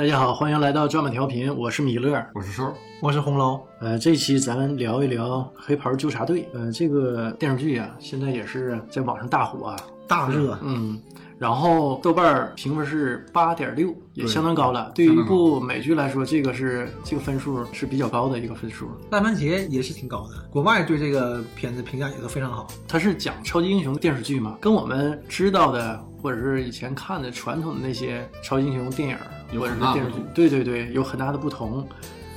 [0.00, 2.26] 大家好，欢迎来到转板调频，我是米勒。
[2.34, 3.60] 我是瘦，我是红楼。
[3.80, 6.40] 呃，这期咱们聊一聊《黑袍纠察队》。
[6.54, 9.76] 呃，这个电视剧啊，现在也是在网上大火啊，
[10.08, 10.58] 大热。
[10.62, 10.98] 嗯，
[11.36, 14.90] 然后豆瓣评分是八点六，也相当高了。
[14.94, 18.88] 对于一部美剧来说，这个是这个分数是比较高的一个分数。
[19.10, 22.66] 烂番茄也是挺高的，国外对这个片子评价也都非常好。
[22.88, 29.16] 它是讲超级英雄电视剧嘛，跟我们知道的或者是以前看的传统的那些超级英雄电影
[29.52, 31.86] 有很大不同，对对对，有很大的不同。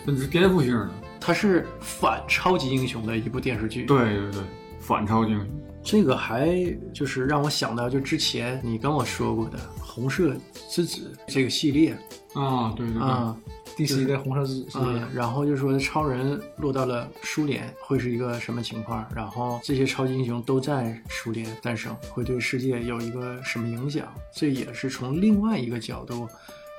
[0.06, 0.90] 那是颠覆性的。
[1.20, 3.86] 它是反超级英雄的一部电视剧。
[3.86, 4.42] 对对对，
[4.80, 5.48] 反超级英雄。
[5.82, 6.56] 这个还
[6.94, 10.34] 就是让我想到，就之前你跟我说过的《红色
[10.70, 11.92] 之子》这个系列
[12.34, 13.36] 啊，对对对，啊，
[13.76, 24.08] 第十一个红色之子系列嗯，，然后就说超人落到了苏联会是一个什么情况，然后这些超级英雄都在苏联诞生，会对世界有一个什么影响？
[24.34, 26.28] 这也是从另外一个角度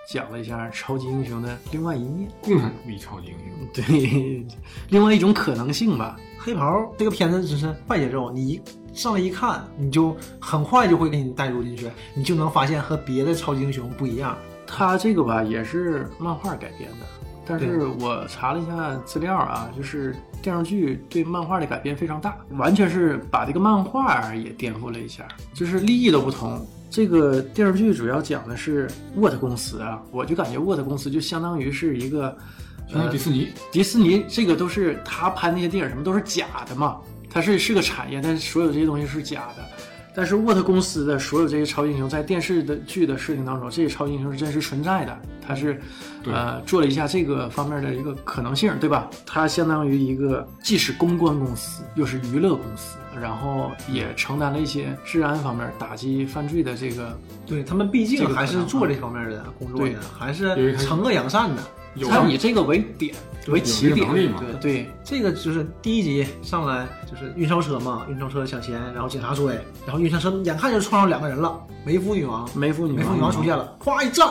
[0.06, 3.68] 讲了一下超级英雄的另外一面，共产主义超级英雄。
[3.72, 4.46] 对，
[4.88, 6.16] 另外一种可能性吧。
[6.38, 8.60] 黑袍这个片子只是快节奏，你一
[8.92, 14.36] 上来一看，你就很快就会给你带入进去，你就能发现和别的超级英雄不一样。
[14.66, 17.06] 它这个吧也是漫画改编的，
[17.46, 26.66] 但是我查了一下资料啊，就是电视剧对漫画的改编非常大，完全是把这个漫画也颠覆了一下，就是利益都不同。
[26.94, 32.38] 这个电视剧主要讲的是沃特公司啊，我就感觉沃特公司就相当于是一个，
[32.86, 39.68] 相当于迪士尼，迪士尼这个都是他拍那些电影什么都是假的嘛，它是是个产业，但是所有这些东西是假的。
[40.14, 45.80] 但是沃特公司的所有这些超级英雄在电视的剧的设定当中，这些超级英雄是真实存在的，他是
[46.24, 49.10] 呃做了一下这个方面的一个可能性，对吧？
[49.26, 61.62] 它相当于一个既是公关公司又是娱乐公司，然后也承担了一些治安方面打击犯罪的这个对他们毕竟还是做这方面的工作对的，还是惩恶扬善的。
[61.96, 63.14] 有它以这个为点
[63.48, 69.54] 为起点对对这个就是第一集上来就是运钞车嘛，运钞车抢钱，然后警察追，
[69.86, 74.26] 然后运钞车眼看就撞上两个人了，梅夫女王，梅夫女梅夫女王出现了，咵一站，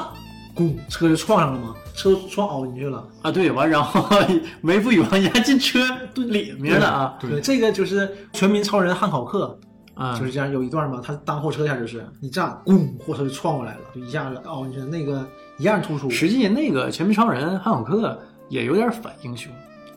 [0.55, 3.07] 咣，车就撞上了嘛，车撞凹进去了。
[3.21, 4.03] 啊，对，完然后
[4.61, 5.79] 梅夫女王一下进车
[6.13, 9.57] 蹲里面了啊，对对，这个就是全民超人汉考克，
[9.93, 15.25] 啊，就是这样有一段嘛，他当后车一下就是一站，咣，货车就撞过来了，就一下子凹进去，那个
[15.57, 16.09] 一样突出。
[16.09, 18.19] 实际那个全民超人汉考克
[18.49, 19.51] 也有点反英雄，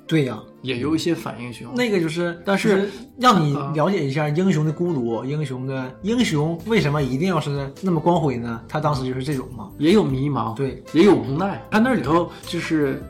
[0.07, 1.75] 对呀，也有一些反英雄。
[1.75, 8.61] 那个就是，但是让你啊了解一下英雄的孤独，英雄的英雄为什么一定要是那么光辉呢？
[8.69, 9.71] 他当时就是这种嘛。
[9.79, 11.63] 也有迷茫，对，也有无奈。
[11.71, 13.03] 他那里头就是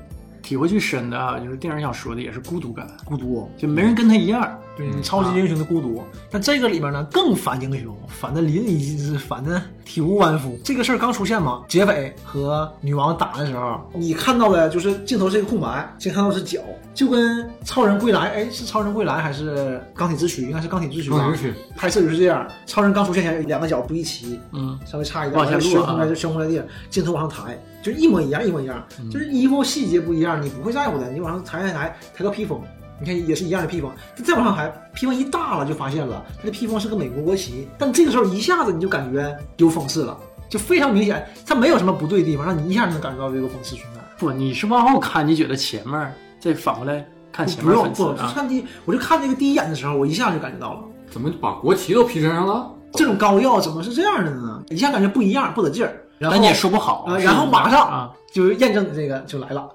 [0.47, 4.57] 体会最深的啊，就是电影想说的也是孤独感，孤独，就没人跟他一样。
[4.77, 6.05] 对你超级英雄的孤独。
[6.31, 10.57] 但这个里面呢，更反英雄，反的淋漓尽致，反的体无完肤。
[10.63, 16.61] 这个事儿刚出现嘛，劫匪和女王打的时候，你看到的就是镜头是一个空白，先看到是脚，
[16.95, 20.43] 就跟超人归来，哎，是超人归来还是钢铁之躯？
[20.43, 21.59] 应该是钢铁之躯吧钢铁之躯。
[21.75, 32.61] 拍摄就是这样，超人刚出现前两个脚不一齐，嗯，稍微差一点，往下落啊悬空在悬空在地，镜头往上抬，就是一模一样，一模一样，嗯就是衣服细节不一样，你不会在乎的，你往上抬抬抬，抬个披风，
[32.99, 33.89] 你看也是一样的披风，
[34.25, 44.01] 再往上抬，披风一大了就发现了，它的披风是个美国国旗，但这个时候一下子你就感觉有讽刺了，就非常明显，它没有什么不对的地方，让你一下就能感觉到这个讽刺存在。
[44.19, 50.81] 不，你是往后看，你觉得前面再反过来看前面不用不，就看第，我就看这个第一眼的时候，我一下就感觉到了。
[51.09, 52.69] 怎么把国旗都披身上了？
[52.95, 54.63] 这种膏药怎么是这样的呢？
[54.71, 55.95] 一下感觉不一样，不得劲儿。
[56.19, 59.71] 然后你也说不好啊，然后马上啊，就验证这个就来了，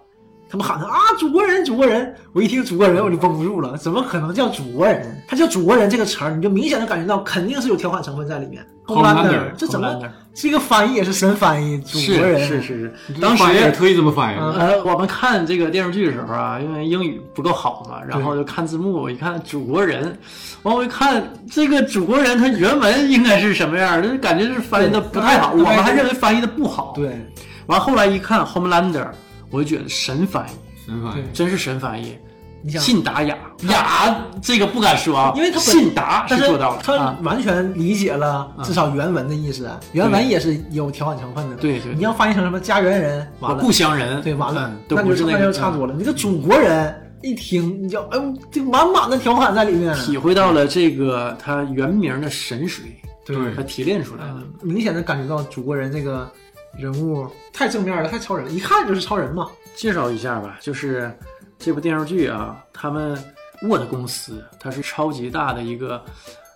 [0.51, 2.13] 他们喊他啊，祖国人，祖国人！
[2.33, 5.23] 我一听祖国人，我就绷不住了，怎么可能叫祖国人？
[5.25, 8.61] 他叫祖国人这个词儿，你就明显的感觉到肯定是有调侃成分在里面。
[8.85, 9.97] Homelander，这怎么
[10.33, 11.77] 这个翻译也是神翻译？
[11.79, 14.51] 祖国人是是是，当时特意这么翻译的。
[14.59, 20.17] 呃，我们看这个电视剧的时候啊，因为英语不够好嘛，然后就看字幕，我一看祖国人，
[20.63, 27.25] 完我一看这个祖国人，他原文应该是什么样，就是感觉是翻译的不太好，对我们还认为翻译的不好。，对
[27.67, 29.07] 完后来一看 Homelander，
[29.51, 32.17] 我就觉得神翻译，神翻译，真是神翻译。
[32.63, 33.35] 你想，信达雅。
[33.69, 41.55] 雅这个不敢说啊，因为他信达是做到了他啊，完全理解了至少原文的意思，原文也是有调侃成分的。
[41.55, 43.63] 对你要翻译成什么家园人，完了。
[43.63, 44.71] 故乡人，对，完了。
[44.89, 45.95] 那就是那就差多了。
[45.97, 52.81] 你个祖国人一听，你就哎呦，这满满的调侃在里面，体会到了这个他原名的神髓，
[53.25, 53.55] 对。
[53.55, 54.35] 他提炼出来的。
[54.35, 56.31] 嗯明显的感觉到祖国人这个
[56.77, 59.49] 人物太正面了，太超人了，一看就是超人嘛。
[59.75, 61.11] 介绍一下吧，就是
[61.57, 63.17] 这部电视剧啊，他们
[63.63, 66.03] 沃特公司，它是超级大的一个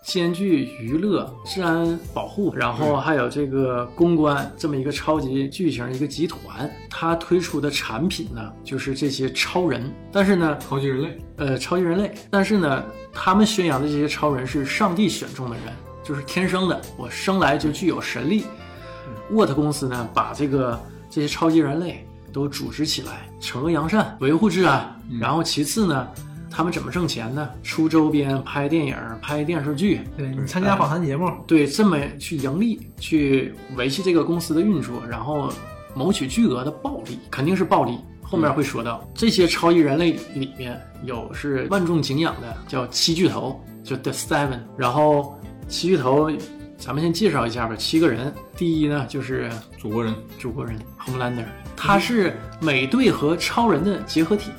[0.03, 9.91] 兼具娱乐、治安保护，然后还有这个公关这么一个超级巨型一个集团，它推出的产品呢，就是这些超人。
[10.11, 12.83] 但是呢，超级人类，呃，超级人类，但是呢，
[13.13, 15.73] 他们宣扬的这些超人是上帝选中的人，
[16.03, 18.45] 就是天生的，我生来就具有神力。
[19.31, 20.79] 沃特公司呢，把这个
[21.09, 24.95] 这些超级人类都组织起来，惩恶扬善，维护治安。
[25.19, 26.07] 然后其次呢，
[26.49, 27.49] 他们怎么挣钱呢？
[27.63, 35.51] 出周边、拍电影、拍电视剧，对你参加访谈节目，对，这么去盈利，去维系这个公司的运作，然后
[35.93, 37.97] 谋取巨额的暴利，肯定是暴利。
[38.21, 44.59] 后面会说到这些超级人类里面有是万众敬仰的，叫七巨头，就 The Seven。
[44.75, 46.31] 然后七巨头，
[46.77, 47.75] 咱们先介绍一下吧。
[47.75, 51.45] 七个人，第一呢就是祖国人，祖国人 Homelander，
[51.75, 54.51] 他是美队和超人的结合体。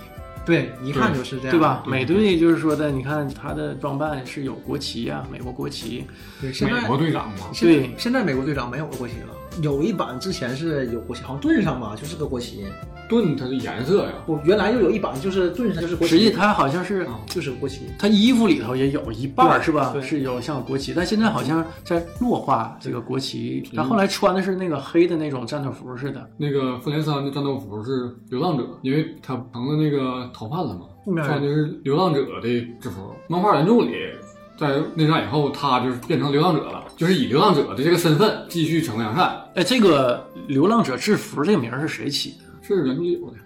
[0.44, 1.82] 对，一看就是这样，对吧？
[1.86, 6.04] 美队就是说的，你看他的装扮是有国旗啊，美国国旗。
[6.40, 12.64] 对，现在美国队长嘛，对现在美国队长没有国旗了，有一版之前是有国旗，好像盾上吧就是个国旗。
[13.08, 17.82] 盾它的颜色呀，不，原来就有一版就是盾上就是国旗，实际它好像是就是国旗。
[17.96, 19.94] 它衣服里头也有一半儿是吧？
[20.02, 23.62] 是有像国旗，但现在好像在弱化这个国旗。
[23.76, 26.28] 他后来穿的是那个黑的那种战斗服似的。
[26.36, 32.48] 那个复联三的战斗服是流浪者，因为他成了那个逃犯了嘛，后面穿的是流浪者的
[32.80, 33.14] 制服。
[33.28, 33.94] 漫画原著里，
[34.58, 43.36] 在内战以后，他就是变成流浪者了，就是以流浪者的这个身份继续惩恶扬善，哎，这个流浪者制服这个名儿是谁起的是原著里有的。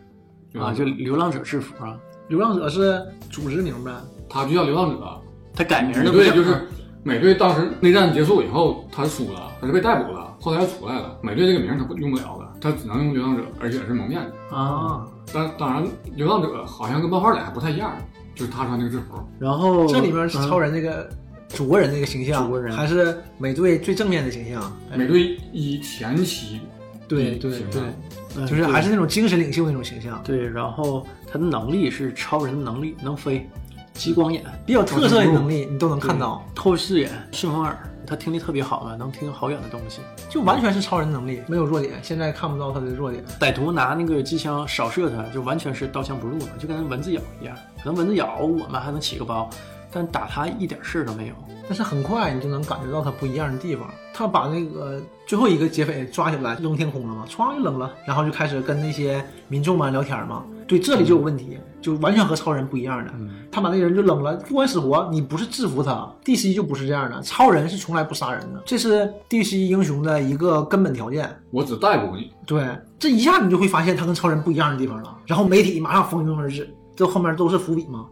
[0.61, 0.73] 啊？
[0.73, 1.97] 就流浪者制服啊，
[2.29, 3.01] 流浪者是
[3.31, 3.93] 组织名呗，
[4.29, 5.21] 他就叫流浪者。
[5.55, 6.69] 他改名儿美的不叫队就是
[7.03, 11.19] 美队，当时内战结束以后，他输了，他是被逮捕了，后来又出来了。
[11.23, 14.57] 美队这个名儿他不用不了了，他只能用流浪者，而且是蒙面的。
[14.57, 15.07] 啊。
[15.33, 15.85] 但当然，
[16.17, 17.93] 流浪者好像跟漫画里还不太一样，
[18.35, 19.23] 就是他穿那个制服。
[19.39, 21.09] 然后这里面是超人，人这个
[21.51, 24.63] 祖国人这个形象，祖国人还是美队最正面的形象。
[24.91, 26.61] 哎美队一前期
[27.09, 30.49] 对对对就是还是那种精神领袖那种形象，对。
[30.49, 33.49] 然后他的能力是超人的能力，能飞，
[33.93, 37.77] 激光眼，比较特色的能力你都能看到，透视眼，顺风耳，
[38.07, 40.01] 他听力特别好嘛，能听好远的东西。
[40.29, 41.95] 就完全是超人能力，没有弱点。
[42.01, 43.25] 现在看不到他的弱点。
[43.41, 47.57] 歹徒拿那个机枪扫射他，就完全是刀枪不入嘛，就跟蚊子咬一样。
[47.83, 49.51] 可能蚊子咬我们还能起个包，
[49.93, 51.35] 但打他一点事儿都没有。
[51.67, 53.89] 但是很快你就能感觉到他不一样的地方。
[54.13, 60.45] 他把那个最后一个劫匪抓起来扔天空了嘛，歘就扔了，然后就开始跟那些民众们聊天嘛。
[60.67, 63.13] 对，这里就有问题，就完全和超人不一样的。
[63.51, 67.23] 他把那人就扔了，不管死活，你不是制服他，DC 就不是这样的。
[67.23, 71.29] 超人是从来不杀人的，这是 DC 英雄的一个根本条件。
[71.51, 75.17] 我只逮捕你，对，这一下你就会发现他跟超人不一样的地方了。
[75.25, 78.07] 然后媒体马上蜂拥而至，这后面都是伏笔嘛，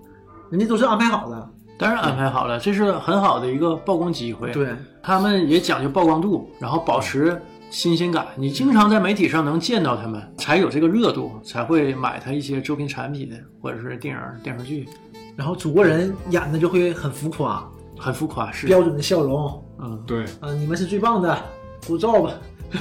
[0.50, 1.50] 人家都是安排好的。
[1.78, 4.50] 当然安排好了，这是很好的一个曝光机会。
[4.50, 4.69] 对，
[5.00, 7.40] 他们也讲究曝光度，然后保持
[7.70, 8.26] 新鲜感。
[8.34, 13.30] 你经常在媒体上能见到他们，才有这个热度，才会买他一些周边产品
[13.62, 14.88] 或者是电影、电视剧，
[15.36, 17.64] 然后祖国人演的就会很浮夸，
[17.96, 18.50] 很浮夸。
[18.50, 21.38] 是，标准的笑容，嗯，对，啊，你们是最棒的，
[21.86, 22.32] 鼓噪吧，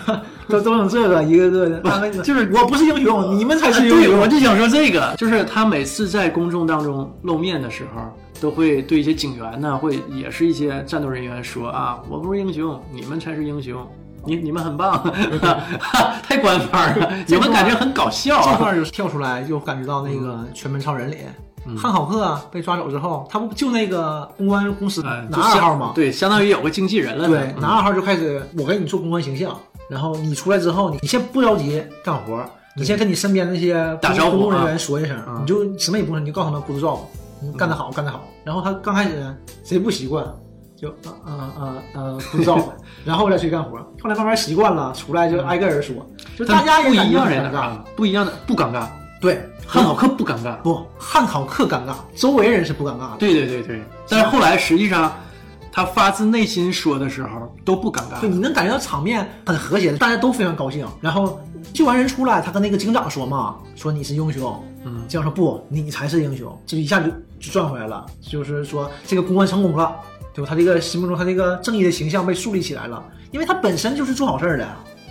[0.49, 4.19] 都都整这个一个个的，安慰你就是我不是英雄，你们才是英对，雄。
[4.19, 8.01] 我就想说这个，就是他每次在公众当中露面的时候，
[8.39, 13.85] 都会对一些警员呢，会也是一些战斗人员说啊，我不是英雄，你们才是英雄。
[14.25, 15.01] 你你们很棒，
[16.21, 18.51] 太官方了， 你们感觉很搞笑啊。
[18.51, 21.19] 这块儿就跳出来，就感觉到那个《全面超人》里，
[21.77, 25.93] 汉考克被抓走之后，他不就那个公关公司哎拿二号吗？
[25.95, 27.29] 对，相当于有个经纪人了。
[27.29, 29.57] 对，拿二号就开始我给你做公关形象，
[29.89, 32.43] 然后你出来之后，你你先不着急干活，
[32.75, 36.99] 你先跟你身边那些打招呼公务人啊员说一声，啊你就什么也不说，你就告诉他们 good job，
[37.41, 38.23] 你干得好，干得好。
[38.43, 40.25] 然后他刚开始谁不习惯，
[40.75, 42.63] 就呃呃呃呃 good job，
[43.05, 43.77] 然后再去干活。
[44.01, 45.95] 后来慢慢习惯了，出来就挨个人说，
[46.37, 47.57] 就大家也一样尴尬。
[47.57, 48.87] 啊，不一样的不尴尬，
[49.21, 50.57] 对，汉考克不尴尬。
[50.61, 53.17] 不汉考克尴尬，周围人是不尴尬的。
[53.19, 55.13] 对对对对，但是后来实际上，
[55.71, 58.33] 他发自内心说的时候都不尴尬对，尬。
[58.33, 60.87] 你能感觉到场面很和谐，大家都非常高兴。
[61.01, 61.39] 然后
[61.73, 64.63] 救完人出来，他跟那个警长说嘛，说你是英雄。
[64.87, 66.57] 嗯，这样说不，你才是英雄。
[66.65, 69.95] 这一下就就赚回来了，就是说这个公关成功了，
[70.33, 70.49] 对吧？
[70.49, 74.67] 他这个心目中他这个正义的形象被树立起来了，因为他本身就是做好事儿的。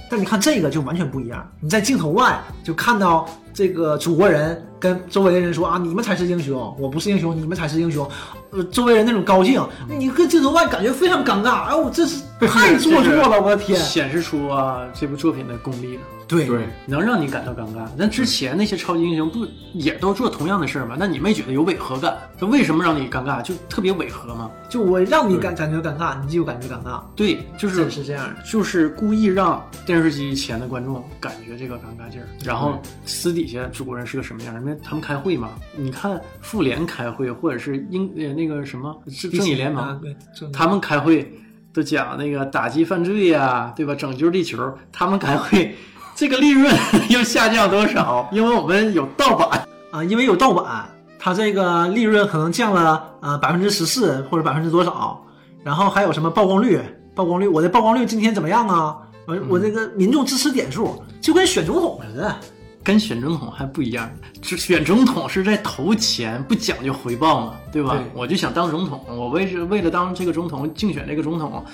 [0.09, 8.09] 但你看这个就完全不一样，你在镜头外就看到这个祖国人跟周围的人说啊，你们才是英雄，我不是英雄，你们才是英雄。
[8.52, 11.64] 呃，周围人那种高兴，你跟镜头外感觉非常尴尬。
[11.64, 13.80] 哎我，这是太做作了，我的天！
[13.80, 16.02] 显示出啊这部作品的功力了。
[16.28, 17.87] 对对，能让你感到尴尬。
[17.97, 20.97] 那之前那些超级英雄不也都做同样的事儿吗？
[20.99, 22.16] 那你没觉得有违和感？
[22.40, 23.40] 那为什么让你尴尬？
[23.42, 24.50] 就特别违和吗？
[24.68, 28.42] 就我让你感感觉尴尬，你就感觉尴尬，对，就是是这样的。
[28.42, 34.54] 就是故意让电视机前的观众感觉这个尴尬劲儿，然后私底下主人是个什么样？
[34.61, 40.16] 因为他们开会嘛，你看妇联开会，或者是英呃那个什么正正义联盟，啊，对，
[40.52, 41.33] 他们开会
[41.73, 43.95] 都讲那个打击犯罪呀、对吧？
[43.95, 45.75] 拯救地球，他们开会，
[46.16, 46.75] 这个利润
[47.11, 48.26] 又下降多少？
[48.32, 49.68] 因为我们有盗版。
[49.90, 55.23] 啊，因为有盗版，它这个利润可能降了呃百分之十四或者百分之多少，
[55.62, 56.80] 然后还有什么曝光率，
[57.14, 58.96] 曝光率，我的曝光率今天怎么样啊？
[59.26, 62.35] 我我这个民众支持点数就跟选总统似的，
[62.82, 67.90] 跟选总统还不一样，这选总统是在投钱，不讲究回报嘛，对吧？
[67.90, 71.64] 对我就想当总统，我为是为了当这个总统竞选这个总统，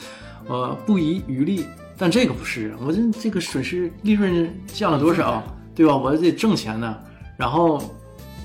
[0.49, 1.65] 呃，不遗余力。
[2.03, 5.41] 但这个不是，我这这个损失利润降了多少，
[5.73, 5.97] 对吧？
[5.97, 6.99] 我得挣钱呢。
[7.37, 7.81] 然后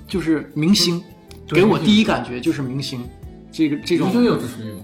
[0.08, 1.04] 就是明星，
[1.48, 3.04] 对给我第一感觉就是明星，
[3.52, 4.12] 这个这种？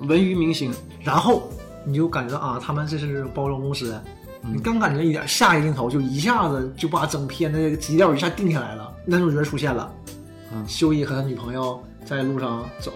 [0.08, 1.48] 文娱明星，然后
[1.86, 3.96] 你就感觉到啊，他们这是包装公司。
[4.42, 8.92] 你刚感觉一点，下一镜头就一下子就把整片的这个基调一下定下来了。
[9.06, 9.94] 男主角出现了，
[10.52, 12.92] 嗯修一和他女朋友在路上走，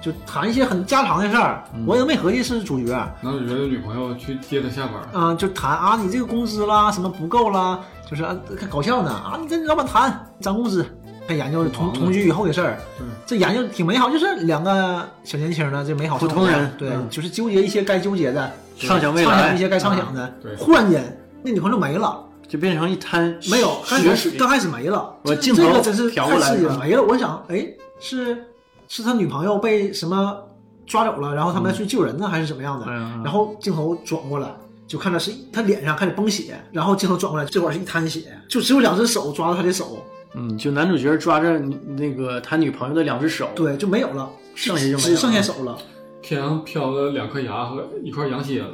[0.00, 1.64] 就谈一些很家常的事儿。
[1.86, 9.10] 我也没合计是主角，男主角的女朋友去接他下班，啊、就谈啊，你这个工资啦，什么不够啦，就是啊，还搞笑呢。
[9.10, 10.84] 啊，你跟老板谈涨工资，
[11.26, 12.78] 还研究同同同居以后的事儿，
[13.26, 16.70] 这研究挺美好，就是两个小年轻的这美好普通人。
[16.78, 17.08] 对，嗯。
[17.10, 20.54] 就是纠结一些该纠结的，畅想未来畅想一，些该畅想的，对。
[20.56, 24.32] 忽然间那女朋友没了，就变成一滩没有，开血水。
[24.32, 27.66] 始刚开始没了，这我镜头这个真是调过来太刺激了，没了，我想，哎，
[28.00, 28.44] 是
[28.90, 30.36] 是他女朋友被什么
[30.84, 32.86] 抓走了，然后他们去救人呢，还是怎么样的？
[32.88, 34.48] 嗯然后镜头转过来，
[34.88, 40.04] 就看到是他脸上开始崩血，然后镜头转过来，这会儿是一滩血，就只有两只手抓着他的手，
[40.34, 45.04] 嗯，就男主角抓着那个他女朋友的两只手，对，就没有了，剩下就没有了。
[45.04, 45.78] 只剩下手了。
[46.20, 48.66] 天上飘了两颗牙和一块羊蝎子，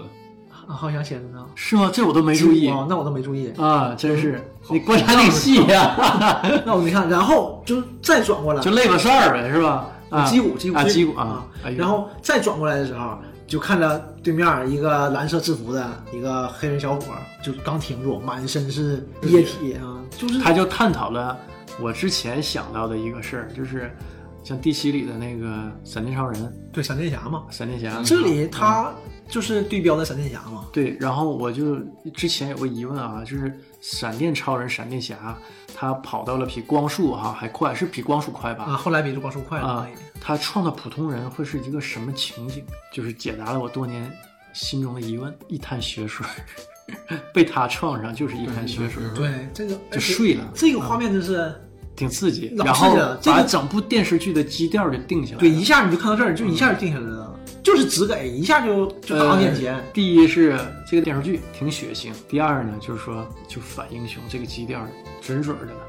[0.67, 1.91] 啊，好羊蝎子呢，是吗？
[1.93, 2.71] 这我都没注意。
[2.71, 4.43] 哦，那我都没注意，啊，真是。
[4.71, 9.87] 你观察挺细呀，那我没看，然后就再转过来，就累个事儿呗，是吧？
[10.11, 11.47] 啊，击鼓击鼓啊，击鼓啊
[11.77, 21.37] 然后再转过来的时候，就看着对面一个蓝色制服的一个黑人小伙，就刚停住，满身是液体啊，就是他就探讨了
[21.81, 23.91] 我之前想到的一个事儿，就是
[24.43, 28.93] 像第七里的那个闪电超人、对闪电侠嘛，闪电侠，这里他
[29.29, 31.77] 就是对标的闪电侠嘛，对，然后我就
[32.15, 33.53] 之前有个疑问啊，就是
[33.89, 35.39] 闪电超人、闪电侠，
[35.73, 38.65] 他跑到了比光速哈、还快，是比光速快吧？
[38.65, 39.89] 啊，后来比这光速快了啊
[40.21, 42.65] 他创造普通人会是一个什么情景？
[42.93, 44.11] 就是解答了我多年
[44.53, 45.33] 心中的疑问。
[45.47, 46.27] 一滩血水，
[47.33, 51.55] 被他撞上就是一滩血水，对，这个就睡了，这个画面真是，
[51.97, 52.53] 挺刺激。
[52.57, 55.41] 老然后刺激了这个把整部电视剧的基调就定下来了。
[55.41, 59.83] 对，一下你就看到这儿，就一下就定下来了，就是只给一下就就打到眼前。
[59.93, 64.81] 第一是这个电视剧挺血腥，第二呢就是说就反英雄这个基调
[65.21, 65.81] 准准的了。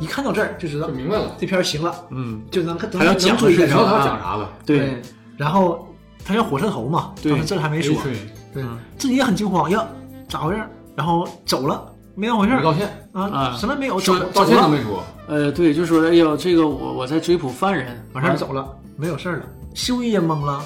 [0.00, 4.50] 一看到这儿就知道就明白了，这片儿行了，嗯，就能看还要讲的是能追下去知道他要讲啥了。
[4.66, 5.00] 对，
[5.36, 5.86] 然后
[6.24, 8.12] 他叫火车头嘛，对这还没说，对，
[8.54, 9.86] 对嗯，自己也很惊慌呀，
[10.28, 10.68] 咋回事儿？
[10.96, 19.44] 然后走了，没当回事儿道歉，啊，啊什么没有，走道走了，歉都没说，呃，对，就说哎呦，这个我我在追捕犯人，完事儿走了，没有事儿了。
[19.74, 20.62] 修一也懵了，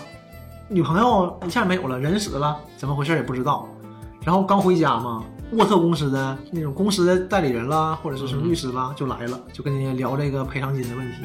[0.69, 3.69] 女朋友一下没有了，人死了，怎么回事儿也不知道。
[4.25, 5.23] 然后刚回家嘛，
[5.53, 11.19] 沃特公司的那种公司的代理人啦，或者是什么律师啦，就来了，就跟人家聊这个赔偿金的问题，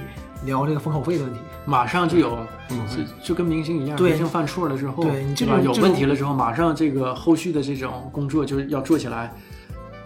[0.46, 1.40] 聊这个封口费的问题。
[1.66, 2.38] 马上就有，
[2.70, 5.60] 嗯就就跟明星一样，对明星犯错了之后，对你这吧？
[5.64, 9.34] 有问题了之后，马上这个后续的这种工作就要做起来。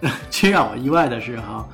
[0.29, 1.65] 最让我意外的是哈，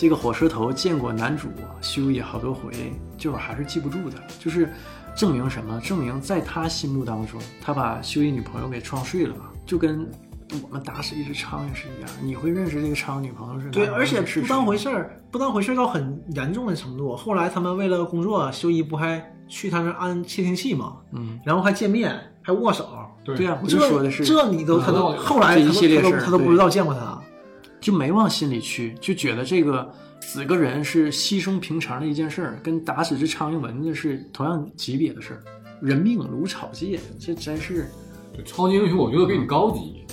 [0.00, 1.48] 这个火车头见过男主
[1.82, 2.72] 修也好多回，
[3.18, 4.72] 就是还是记不住的，就是
[5.14, 5.78] 证明什么？
[5.82, 9.34] 证明在他心目当中，他把修一女朋友给撞碎了，
[9.66, 10.10] 就跟
[10.62, 12.10] 我们打死一只苍蝇是一样。
[12.22, 13.68] 你会认识这个苍蝇女朋友是？
[13.68, 17.14] 对，而且不当回事儿，不当回事儿到很严重的程度。
[17.14, 22.88] 后来他们为了工作，修一不还去他那安窃听器嘛，嗯，然后还见面，还握手。
[23.22, 25.66] 对呀啊，我这就说的是这你都他都后来他
[26.00, 27.19] 都他都不知道见过他。
[27.80, 35.42] 就没往心里去，就觉得这个死个人是稀松平常的一件事儿，跟打死只苍蝇蚊子是同样级别的事儿。
[35.80, 37.90] 人命如草芥，这真是
[38.34, 40.04] 对，超级英雄我觉得比你高级，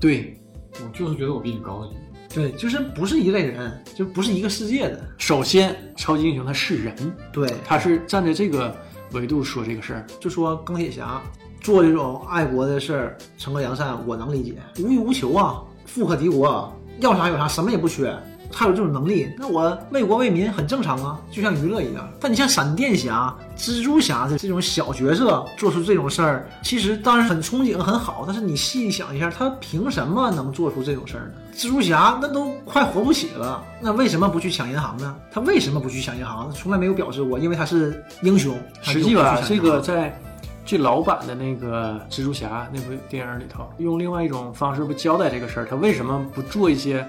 [0.00, 0.36] 对。
[0.74, 1.96] 我就是觉得我比你高级。
[2.32, 5.04] 对，就是不是一类人，就不是一个世界的。
[5.18, 6.94] 首先，超级英雄他是人，
[7.32, 8.74] 对，他是站在这个
[9.10, 10.06] 维度说这个事儿。
[10.20, 11.20] 就说钢铁侠
[11.60, 14.54] 做这种爱国的事儿，惩恶扬善，我能理解。
[14.78, 18.14] 无欲无求啊，富可敌国，要啥有啥，什么也不缺。
[18.52, 22.10] 他有这种能力，那我为国为民很正常啊，就像娱乐一样。
[22.18, 31.34] 但你像闪电侠、蜘蛛侠的这种小角色做出这种事儿，其实当然很憧憬很好，但是你细想一下，他凭什么能做出这种事儿呢？
[31.54, 35.14] 蜘蛛侠那都快活不起了，那为什么不去抢银行呢？
[35.30, 36.50] 他为什么不去抢银行？
[36.50, 38.52] 从来没有表示过，因为他是英雄。
[38.82, 40.20] 实际吧，这个在
[40.70, 47.04] 最老版的那个蜘蛛侠那部电影里头，用另外一种方式不交代这个事儿，他为什么不做一些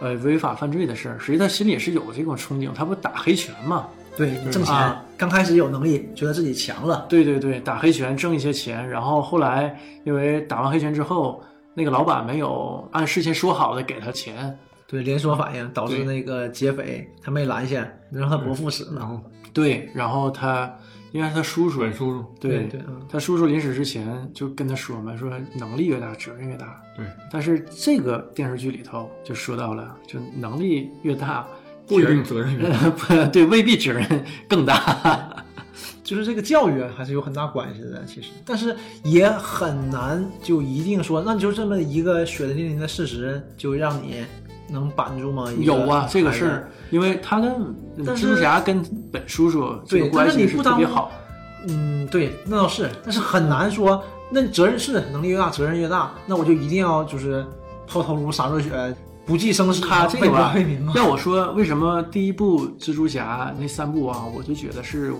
[0.00, 1.18] 呃违法犯罪的事儿？
[1.18, 3.86] 实际他心里也是有这种憧憬，他不打黑拳嘛？
[4.16, 19.00] 对你挣钱，啊刚开始有能力，觉得自己强了，对对对，打黑拳挣一些钱，然后后来因为打完黑拳之后，那个老板没有按事先说好的给他钱，对连锁反应导致那个劫匪他没拦下，让他伯父死了。
[19.00, 19.20] 然后
[19.52, 26.80] 对，然后他应该是他叔叔阮叔叔，对对，嗯，他叔叔临死之前就跟他说嘛，说能力越大，责任越大。
[26.96, 31.46] 对，但是这个电视剧里头就说到了，就能力越大，
[31.86, 33.24] 不一定责任越大。
[33.32, 35.44] 对，未必责任更大。
[36.02, 44.24] 就是这个教育还是有很大关系的，其实，但是也很难就一定说，那就这么一个血淋淋的事实，就让你
[44.68, 45.48] 能绑住吗？
[45.58, 47.52] 有啊，这个事儿，因为他跟
[47.98, 48.82] 蜘蛛侠跟
[49.12, 51.10] 本叔叔这个关系是特别好。
[51.68, 57.44] 嗯，对，那倒是，但是很难说，那责任是能力越大，责任越大，那我就一定要就是
[57.86, 58.94] 抛头颅洒热血，
[59.24, 60.86] 不计生死，他这个吧为民。
[60.94, 65.12] 要我说，为什么第一部蜘蛛侠那三部啊，我就觉得是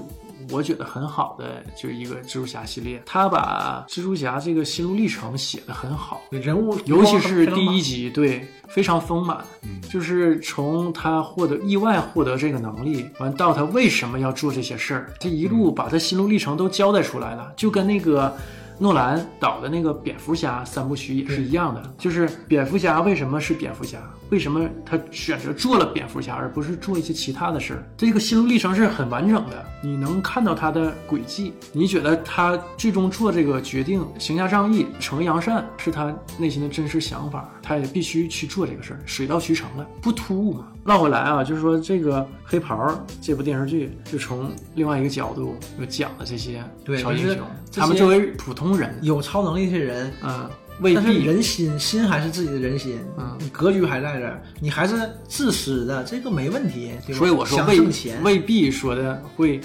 [0.50, 3.02] 我觉得很好的，就是一个蜘蛛侠系列。
[3.06, 9.44] 他把蜘蛛侠这个心路历程写得很好，人物，尤其是第一集，对，非常丰满。
[9.62, 18.36] 嗯就是从他获得意外获得这个能力，完到他为什么要做这些事儿，这一路把他心路历程都交代出来了，就跟那个。
[18.78, 23.98] 诺兰导的那个蝙蝠侠三部曲也是一样的，就是蝙蝠侠为什么是蝙蝠侠，
[24.30, 27.86] 为什么他选择做了蝙蝠侠，而不是做一些其他的事儿？
[27.96, 40.68] 这个心路历程是很完整的，你能看到他的轨迹，你觉得他最终做这个决定，行侠仗义、惩恶扬善是他内心的真实想法，他也必须去做这个事儿，水到渠成了，不突兀嘛。
[40.84, 42.76] 绕回来啊，就是说这个《黑袍》
[43.20, 47.38] 这部电视剧，就从另外一个角度又讲了这些对超英雄，
[47.74, 50.48] 他们作为普通人，有超能力的人，嗯，
[50.80, 57.18] 未但是必人心心还是自己的人心，嗯你格局还在这儿，你还是自私的，这个没问题，对吧？
[57.18, 59.60] 所以我说想未挣钱，未必说的会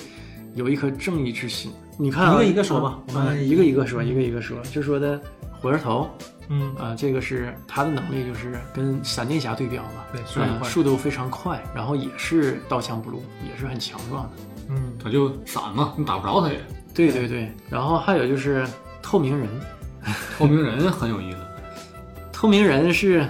[0.56, 1.72] 有一颗正义之心。
[1.98, 4.58] 你看、啊，一个一个说吧嗯我们嗯一个一个说，一个一个说。
[4.72, 5.22] 就说的
[5.60, 6.10] 火车头
[6.50, 14.30] 嗯，啊、这个是他的能力，就是跟闪电侠对标嘛，对速度嗯快速度非常快，然后也是刀枪不入，也是很强壮的。
[14.70, 16.60] 嗯，他就闪嘛，你打不着他也。
[16.94, 18.68] 对对对，然后还有就是
[19.02, 19.48] 透明人，
[20.38, 21.38] 透明人很有意思，
[22.32, 23.28] 透明人是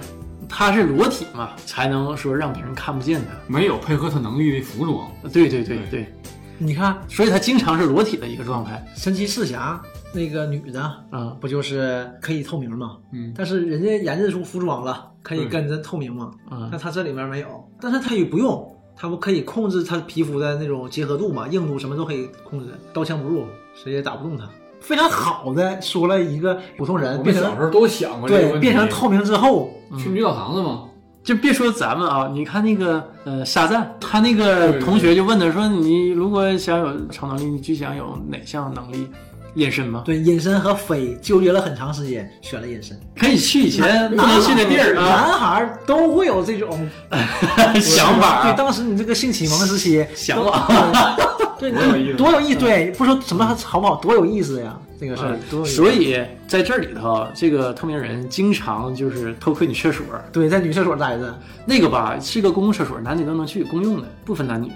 [0.47, 3.27] 他是裸体嘛，才能说让别人看不见他。
[3.47, 6.13] 没有配合他能力的服装，对对对对对，
[6.57, 8.85] 你看所以他经常是裸体的一个状态。
[8.95, 9.81] 神奇四侠
[10.13, 12.97] 那个女的，嗯，不就是可以透明吗？
[13.13, 16.31] 嗯，但是人家研制出服装了，可以跟着透明吗？
[16.51, 24.49] 嗯那他这里面没有，但是他也不用，他不可以控制他皮肤的那种结合度嘛，硬度什么都可以控制，刀枪不入，谁也打不动它。
[24.81, 28.59] 非常好的说了一个普通人变成小时候都想过对。
[28.59, 30.83] 变成透明之后，去女澡堂子吗，
[31.23, 39.07] 就别说咱们啊，你看那个呃沙赞，他那个同学就问他说：“你如果想有超能力，你最想有哪项能力？
[39.55, 40.01] 隐身吗？
[40.05, 42.97] 对隐身和飞纠结了很长时间，选了隐身。
[43.17, 46.69] 可以去以前不能去的地儿啊，男孩儿都会有这种
[47.81, 51.15] 想法对，啊，当时你这个性启蒙时期，想法。
[51.61, 52.59] 对，多有意思多有意思。
[52.59, 55.75] 对，不说什么好不好，多有意思呀，这个事儿多有意思。
[55.75, 64.71] 所以在这里头，这个透明人经常就是偷窥女厕所，对，在女厕所待着那个吧是个公共厕所，男女都能去，公用的，不分男女。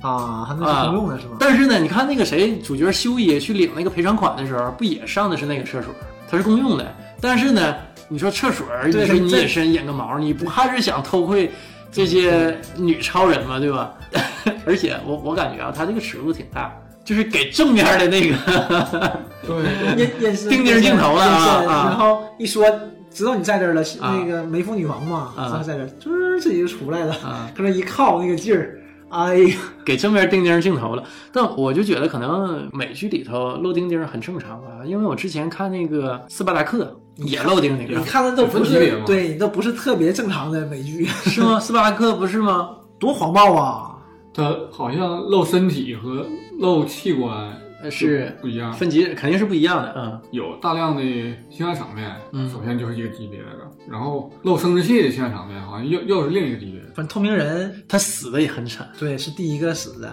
[0.00, 1.36] 啊，还那啊是公用的是吗？
[1.38, 5.92] 但是呢，你看那个谁，主角修一去领那个赔偿款的时候，不也上的是那个厕所？
[6.30, 6.94] 它是公用的。
[7.20, 7.74] 但是呢，
[8.08, 11.50] 你说厕所，你说你隐身演个毛，你不还是想偷窥
[11.90, 13.58] 这些女超人嘛？
[13.58, 13.94] 对吧？
[14.66, 16.72] 而且我我感觉啊，他这个尺度挺大，
[17.04, 18.36] 就是给正面的那个，
[19.46, 22.64] 对，也也是定定镜头了啊然后一说
[23.10, 31.02] 知道你在这儿了，啊那个梅妇女王嘛，啊知道在这儿，就是自己就出来了，啊搁那一靠那个劲儿，哎呀，给正面定钉镜头了。
[31.32, 41.58] 但我就觉得可能美剧里头露钉钉很正常吧，因为我之前看那个斯巴达克也漏丁丁你，看的都不是分级别嘛对，都不是特别正常的美剧， 是吗？
[41.60, 42.70] 斯巴达克不是吗？
[42.98, 43.96] 多黄暴啊！
[44.32, 46.26] 他好像露身体和
[46.58, 47.52] 露器官
[47.82, 48.72] 呃是不一样。
[48.72, 51.02] 分级肯定是不一样的，嗯有大量的
[51.50, 53.46] 性爱场面，嗯首先就是一个级别的，
[53.90, 56.79] 然后露生殖器的性爱场面好像又又是另一个级别。
[56.94, 60.12] 反正透明人他死的也很惨，对是第一个死的，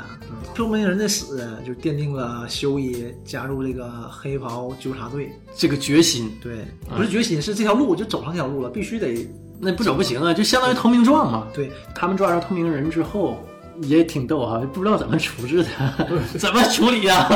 [0.54, 5.32] 透明人的死就奠定了修一加入这个黑袍纠察队。
[5.56, 9.28] 这个决心对，不是决心，是这条路就走上这条路了，必须得
[9.60, 11.48] 那不走不行啊，就相当于投名状嘛。
[11.54, 11.72] 对。
[11.96, 13.44] 他们抓着透明人之后
[13.82, 16.06] 也挺逗哈、不知道怎么处置他，
[16.38, 17.28] 怎么处理呀、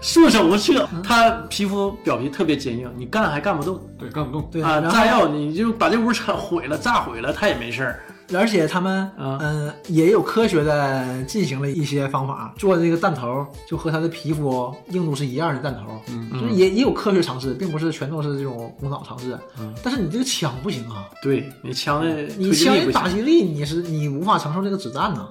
[0.00, 0.88] 束手无策。
[1.02, 4.48] 他皮肤表皮特别坚硬，你干还干不动对，干不动。
[4.52, 4.80] 对啊！
[4.82, 8.00] 炸药你就把这屋拆毁了，炸毁了，他也没事儿。
[8.34, 19.38] 而且他们嗯嗯、也有科学的进行了一些方法，做这个弹头就和他的皮肤硬度是一样的弹头，嗯就是也也有科学尝试，并不是全都是这种无脑尝试。
[19.58, 22.92] 嗯但是你这个枪不行啊，对你枪的你枪的。
[22.92, 25.28] 打击力你是你无法承受这个子弹呐。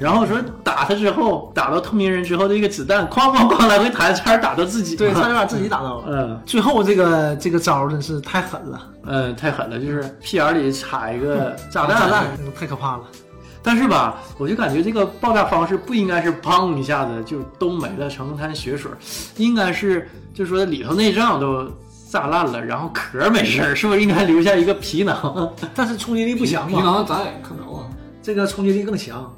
[0.00, 4.96] 然后说打他之后，打到透明人之后，这个子弹哐哐哐来回弹，差点打到自己。
[4.96, 6.04] 对，差点把自己打到了。
[6.10, 12.00] 嗯最后这个这个招儿真是太狠了，嗯，太狠了，就是屁眼里插一个炸弹。
[12.00, 13.02] 炸弹那个太可怕了。
[13.62, 18.90] 但是吧，我就感觉这个爆炸方式不应该是砰一下子就都没了，成滩血水，
[19.36, 21.70] 应该是就说里头内脏都
[22.10, 25.52] 炸烂了，然后壳没事儿，是不是应该留下一个皮囊？
[25.76, 27.84] 但是冲击力不强皮，囊咱也看不着啊。
[28.22, 29.30] 这个冲击力更强，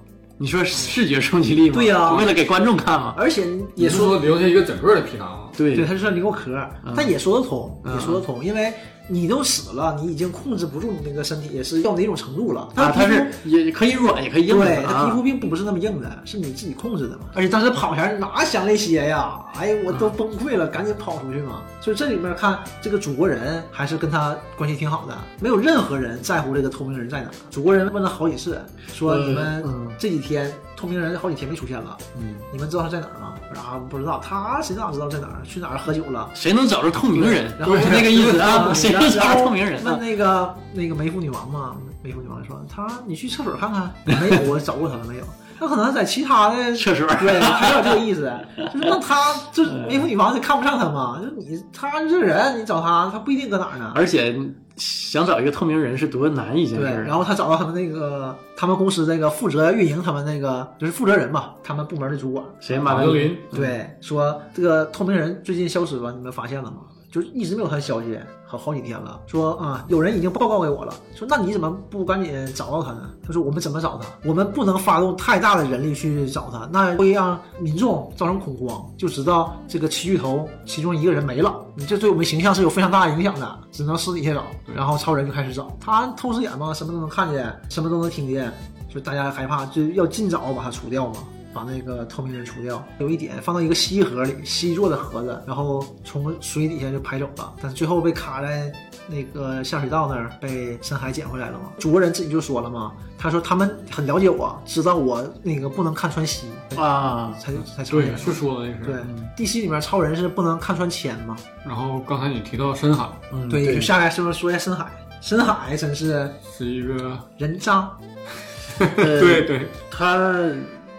[0.42, 1.74] 你说视觉冲击力吗？
[1.74, 3.14] 对呀为了给观众看嘛。
[3.16, 5.38] 而且也说说留下一个整个的皮囊啊。
[5.56, 8.72] 对对，他就算留个壳儿，但也说得通，嗯也说得通，因为
[9.12, 12.62] 你都死了，你已经控制不住你那个身体是要哪种程度了。
[12.74, 17.24] 啊，它是也可以软，也可以硬的对，它啊皮肤并不是那么硬的，是你自己控制的嘛。
[17.34, 19.38] 而且当时跑前哪想那些呀？
[19.54, 21.62] 哎呀，我都崩溃了，赶紧跑出去嘛。
[21.80, 27.30] 所以这里面看这个祖国人还是跟他关系挺好的，没有任何人在乎这个透明人在哪。
[27.50, 28.58] 祖国人问了好几次，
[28.92, 30.50] 说呃你们嗯这几天
[30.82, 33.34] 透明人好几天没出现了，嗯，你们知道他在哪儿吗？
[33.48, 35.38] 我说啊，不知道，他谁哪知道在哪儿？
[35.46, 36.28] 去哪儿喝酒了？
[36.34, 37.56] 谁能找着透明人？
[37.56, 40.00] 然后是那个意思啊，谁能找着透明人问啊？
[40.00, 45.24] 那个那个梅芙女王嘛，梅芙女王说他你去厕所看看， 没有，我找过他了没有。
[45.60, 48.28] 那可能在其他的厕所对，还有这个意思，
[48.74, 51.20] 就是那他这 梅芙女王，你看不上他嘛？
[51.22, 53.92] 就是你他这人，你找他，他不一定搁哪儿呢。
[53.94, 54.36] 而且
[54.76, 57.04] 想找一个透明人是多难一件事对，儿。
[57.04, 63.36] 然后他找到他们那个他们公司那个负责运营他们那个就是负责人嘛，他们部门的主管，谁马德林？
[63.52, 66.78] 对，说这个透明人最近消失了，你们发现了吗？
[67.10, 68.18] 就是一直没有他的消息，
[68.52, 69.18] 好好几天了。
[69.26, 70.92] 说啊，有人已经报告给我了。
[71.14, 73.08] 说那你怎么不赶紧找到他呢？
[73.26, 74.06] 他说我们怎么找他？
[74.28, 84.44] 我们不能发动太大的人力去找他，那会让民众造成恐慌，就知道这个七巨头其中一个人没了，你这对我们形象是有非常大的影响的，只能私底下找。
[84.74, 88.52] 然后超人就开始找，他透视眼嘛，什么都能看见，什么都能听见，
[88.92, 91.14] 就大家害怕，就要尽早把他除掉嘛。
[91.52, 98.72] 把那个透明人除掉，有一点放到一个锡盒里，锡做的盒子，然后从水底下就排走了，但是最后被卡在
[99.06, 101.72] 那个下水道那儿，被深海捡回来了嘛。
[101.78, 108.16] 主国人自己就说了嘛，他说他们很了解我，知道我那个不能看穿锡，啊，才才超人对，。
[108.16, 109.00] 是说的这对是。
[109.36, 111.36] ，DC 里面超人是不能看穿铅嘛？
[111.66, 114.86] 然后刚才你提到深海嗯对，就下来是不是说一下深海，
[115.20, 117.90] 深海真是是一个，人渣，
[118.78, 120.16] 呃对对，他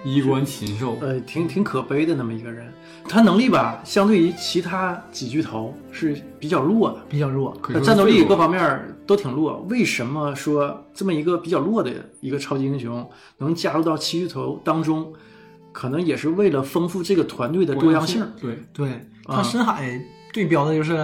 [0.03, 2.71] 衣冠禽兽，呃挺挺可悲的那么一个人。
[3.07, 7.51] 他能力吧，相对于其他几巨头是比较弱的，比较弱。
[7.61, 9.65] 可战斗力各方面都挺弱。
[9.69, 15.11] 为什么说这么一个比较弱的一个超级英雄能加入到七巨头当中？
[15.71, 18.23] 可能也是为了丰富这个团队的多样性。
[18.39, 18.89] 对，对，
[19.25, 19.99] 啊他深海
[20.31, 21.03] 对标的就是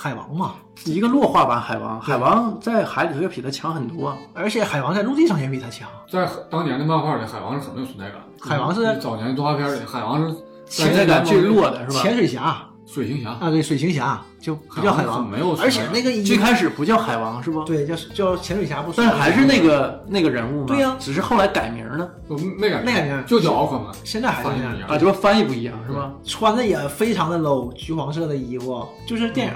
[0.00, 4.16] 海王嘛，一个弱化版海王，海王在海里头要比他强很多。
[4.32, 5.88] 而且海王在陆地上也比他强。
[6.08, 8.20] 在当年的漫画里，海王是很没有存在感。
[8.40, 10.36] 海王是你早年动画片里，海王是
[10.68, 12.00] 存在感最弱的是吧？
[12.00, 18.92] 潜水侠水行侠，啊，对，水行侠就不叫海王，没有存在感而且那个最开始不叫海王是不？，对叫叫潜水侠不？
[18.96, 20.66] 但是还是那个那个人物嘛。
[20.68, 26.12] 对呀只是后来改名了就没感觉，没改名就叫奥克曼，现在还是那样啊，这不翻译不一样是吧？
[26.22, 29.52] 穿的也非常的 low，橘黄色的衣服，就是电影。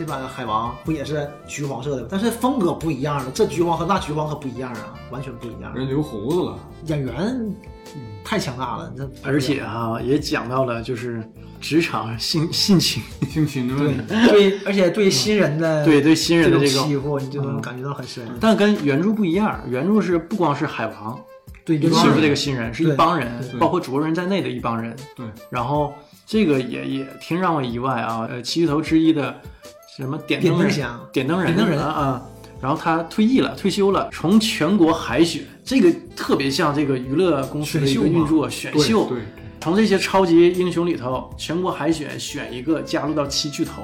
[0.00, 3.30] 这版海王不也是橘黄色的，但是风格不一样了。
[3.34, 5.74] 这橘黄和那橘黄可不一样啊，完全不一样。
[5.74, 7.54] 人留胡子了，演员
[8.24, 11.22] 太强大了，这而且啊，也讲到了就是
[11.60, 14.02] 职场性性情，性情的问题。
[14.08, 18.26] 对，而且对新人的对对新人的这这个，种欺负，你就能感觉到很深。
[18.40, 21.20] 但跟原著不一样，原著是不光是海王
[21.62, 24.96] 对，欺负这个新人，是一帮人，包括主人在内的一帮人。
[25.14, 25.92] 对，然后
[26.24, 29.38] 这个也也挺让我意外啊，呃，七巨头之一的
[30.00, 30.72] 什么点灯人
[31.12, 32.22] 点灯人，点灯人啊啊，
[32.60, 39.18] 然后他退役了，退休了，从全国海选，这个特别像这个娱乐公司的一个运作，选对秀，对，
[39.60, 43.82] 从这些超级英雄里头，全国海选选一个加入到七巨头，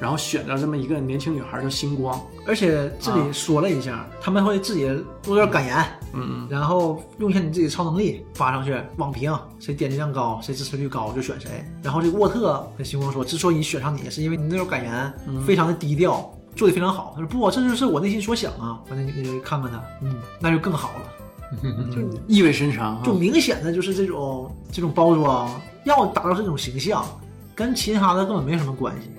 [0.00, 4.86] 然后选了这么一个年轻女孩叫星光，而且这里说了一下，他们会自己
[5.26, 11.64] 录段感言，嗯然后用一下你自己的超能力发上去，网评谁点击量高，谁支持率高就选谁。
[11.82, 17.12] 然后这个沃特跟星光说，之所以选上你，是因为你那段感言非常的低调，做的非常好。
[17.14, 18.80] 他说不，这就是我内心所想啊。
[18.90, 23.16] 完了你你看看他，嗯，那就更好了， 就嗯，意味深长就啊。
[23.18, 25.50] 明显的就是这种这种包装
[25.84, 27.04] 要达到这种形象，
[27.54, 29.10] 跟其他的根本没什么关系。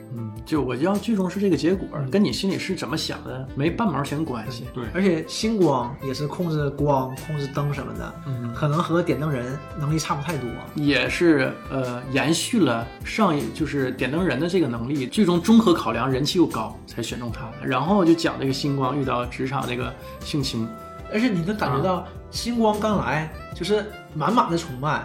[0.48, 4.66] 嗯，就我要最终是这个结果，跟你心里是怎么想的没半毛钱关系。
[4.74, 10.50] 对，而且星光也是控制光、控制灯什么的，嗯可能和点灯人能力差不太多。
[10.76, 17.68] 也是呃延续了上一就是点灯人的这个能力，最终综合考量人气又高才选中他的。
[17.68, 20.68] 然后就讲这个星光遇到职场这个性侵，
[21.12, 25.04] 而且你能感觉到星光刚来就是满满的崇拜，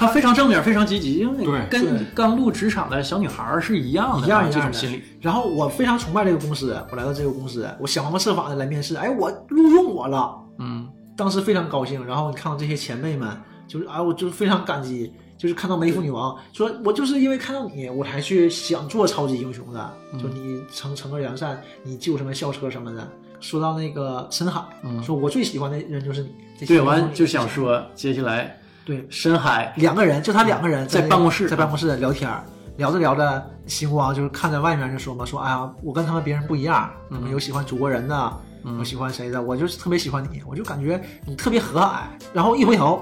[0.00, 5.02] 他非常正面，非常积极，因为对跟刚入职场的小女孩儿是一样的，一样一样种心理。
[5.20, 12.02] 然后我非常崇拜这个公司，我来到这个公司，我想方设法的来面试，哎，我录用我了，嗯，当时非常高兴。
[12.06, 13.28] 然后你看到这些前辈们，
[13.68, 15.12] 就是啊，我就是非常感激。
[15.36, 19.90] 就是看到梅芙女王说，我就是因为看到你，我才去想做超级英雄的。
[20.20, 23.08] 就你惩惩恶扬善，你救什么校车什么的。
[23.40, 26.66] 说到那个深海，嗯说我最喜欢的人就是你。
[26.66, 28.59] 对，完就想说，接下来
[28.90, 32.42] 对深海两个人，就他两个人在办公室在办公室聊天儿，
[32.76, 38.32] 聊着聊着，星光就是看在外面就说嘛，说哎呀，我跟他们别人不一样，他们有喜欢祖国人的，
[38.64, 42.00] 有喜欢谁的，我就是特别喜欢你，我就感觉你特别和蔼。
[42.32, 43.00] 然后一回头，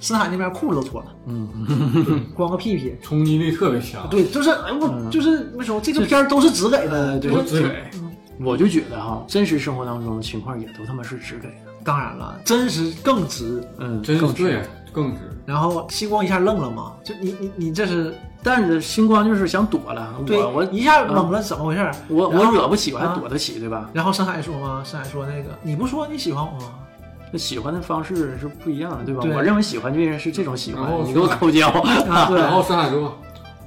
[0.00, 2.96] 深海那边裤子都脱了，嗯，光个屁屁。
[3.04, 4.08] 冲击力特别强。
[4.08, 7.74] 对，就是哎我就是为什么这个片儿都是直给的，呃对就是只给
[8.40, 11.54] 我就觉得哈，真实生活当中的情况也都他妈是直给的。
[11.84, 13.62] 当然了，真实更直。
[13.78, 14.62] 嗯，真是更是对，
[14.92, 15.20] 更直。
[15.46, 21.94] 然后星光一下愣了嘛，就你你你这是但是星光就是想躲了，对我我一下懵了，怎么回事儿？
[22.08, 23.88] 我我惹不起，我还啊躲得起，对吧？
[23.92, 24.82] 然后深海说吗？
[24.84, 26.74] 深海说那个你不说你喜欢我吗？
[27.32, 29.22] 那喜欢的方式是不一样的，对吧？
[29.22, 31.68] 对我认为喜欢别人是这种喜欢，你给我抠胶。
[31.68, 33.18] 啊，对，然后深海说：“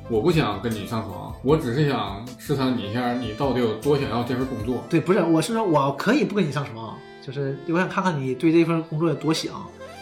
[0.10, 4.84] 我不想跟你上床，我只是想试探你一下，你到底有多想要这份工作。
[4.90, 9.54] 对，不是，我是说我可以不跟你上床，就是我想看看你对这份工作有多想，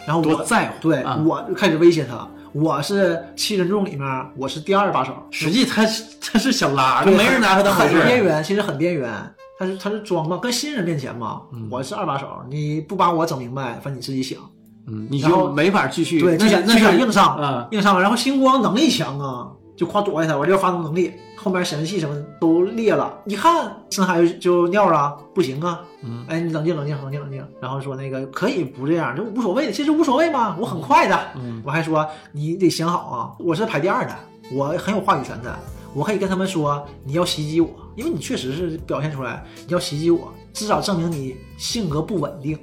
[0.06, 5.86] 然后我在乎对、啊我就开始威胁他，我是七人众里面我是第二把手，实际他
[6.22, 8.06] 他是小拉，就没人拿他当回很事儿。
[8.06, 9.12] 边缘，其实很边缘。
[9.60, 14.40] 他是他是装嘛，跟新人面前嘛，嗯我是二把手，你不把我整明白，反正你自己想。
[14.88, 16.20] 嗯，你就没法继续。
[16.20, 18.02] 对，那就那是想硬上，嗯，硬上。
[18.02, 19.48] 然后星光能力强啊，
[19.80, 23.18] 就夸躲开他，我这个发动能力，后面显示器什么的都裂了。
[23.26, 27.42] 一看深海就尿了，不行啊，嗯哎，你冷静冷静冷静冷静。
[27.62, 31.18] 然后说那个可以不这样，就无所谓的，其实无所谓嘛，我很快的。
[31.38, 34.14] 嗯我还说你得想好啊，我是排第二的，
[34.52, 35.58] 我很有话语权的，
[35.94, 42.60] 我可以跟他们说你要袭击我，因为你确实是表现出来你要袭击我，至少证明你性格不稳定。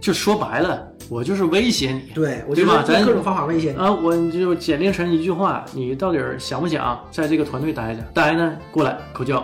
[0.00, 2.12] 就说白了，我就是威胁你。
[2.14, 3.78] 对我对吧咱各种方法威胁你。
[3.78, 8.02] 啊，我就简练成一句话，你到底想不想在这个团队待着？
[8.14, 9.42] 待呢，过来口交；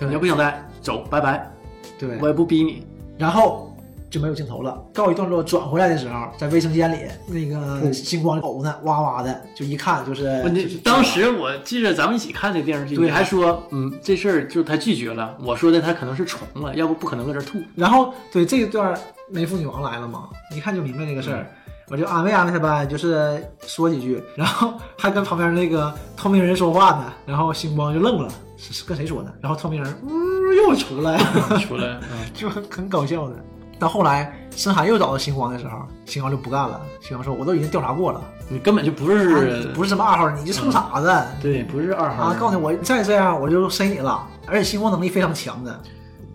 [0.00, 1.50] 你要不想待，走，拜拜，
[1.98, 2.86] 对，我也不逼你。
[3.18, 3.69] 然后
[4.10, 4.82] 就没有镜头了。
[4.92, 6.96] 告一段落，转回来的时候，在卫生间里，
[7.28, 10.24] 那个星光呕呢，哇哇的，就一看就是。
[10.44, 15.36] 问题就是当时我记着咱们一起看这电视剧，对你还说，嗯，这事儿就他拒绝了。
[15.42, 17.58] 我说的他可能是重了，要不不可能搁这儿吐。
[17.76, 18.98] 然后对这一段，
[19.30, 21.46] 梅妇女王来了嘛，一看就明白这个事儿。
[21.88, 29.34] 我就安慰安慰他呗，就是说几句，然后还跟旁边那个透明人说话呢，然后星光就愣了，是是跟谁说的？
[29.40, 31.18] 然后透明人呜又出来，
[31.58, 33.34] 出来，嗯， 就很很搞笑的。
[33.80, 36.80] 到后来深海又找到星光的时候，星光就不干了。
[37.00, 41.12] 星光说：“我都已经调查过了，你根本就不啊是不是什么二号，你就臭傻子。
[41.40, 42.36] 对，不是二号啊！
[42.38, 44.24] 告诉你，我再这样我就塞你了。
[44.46, 45.80] 而且星光能力非常强的，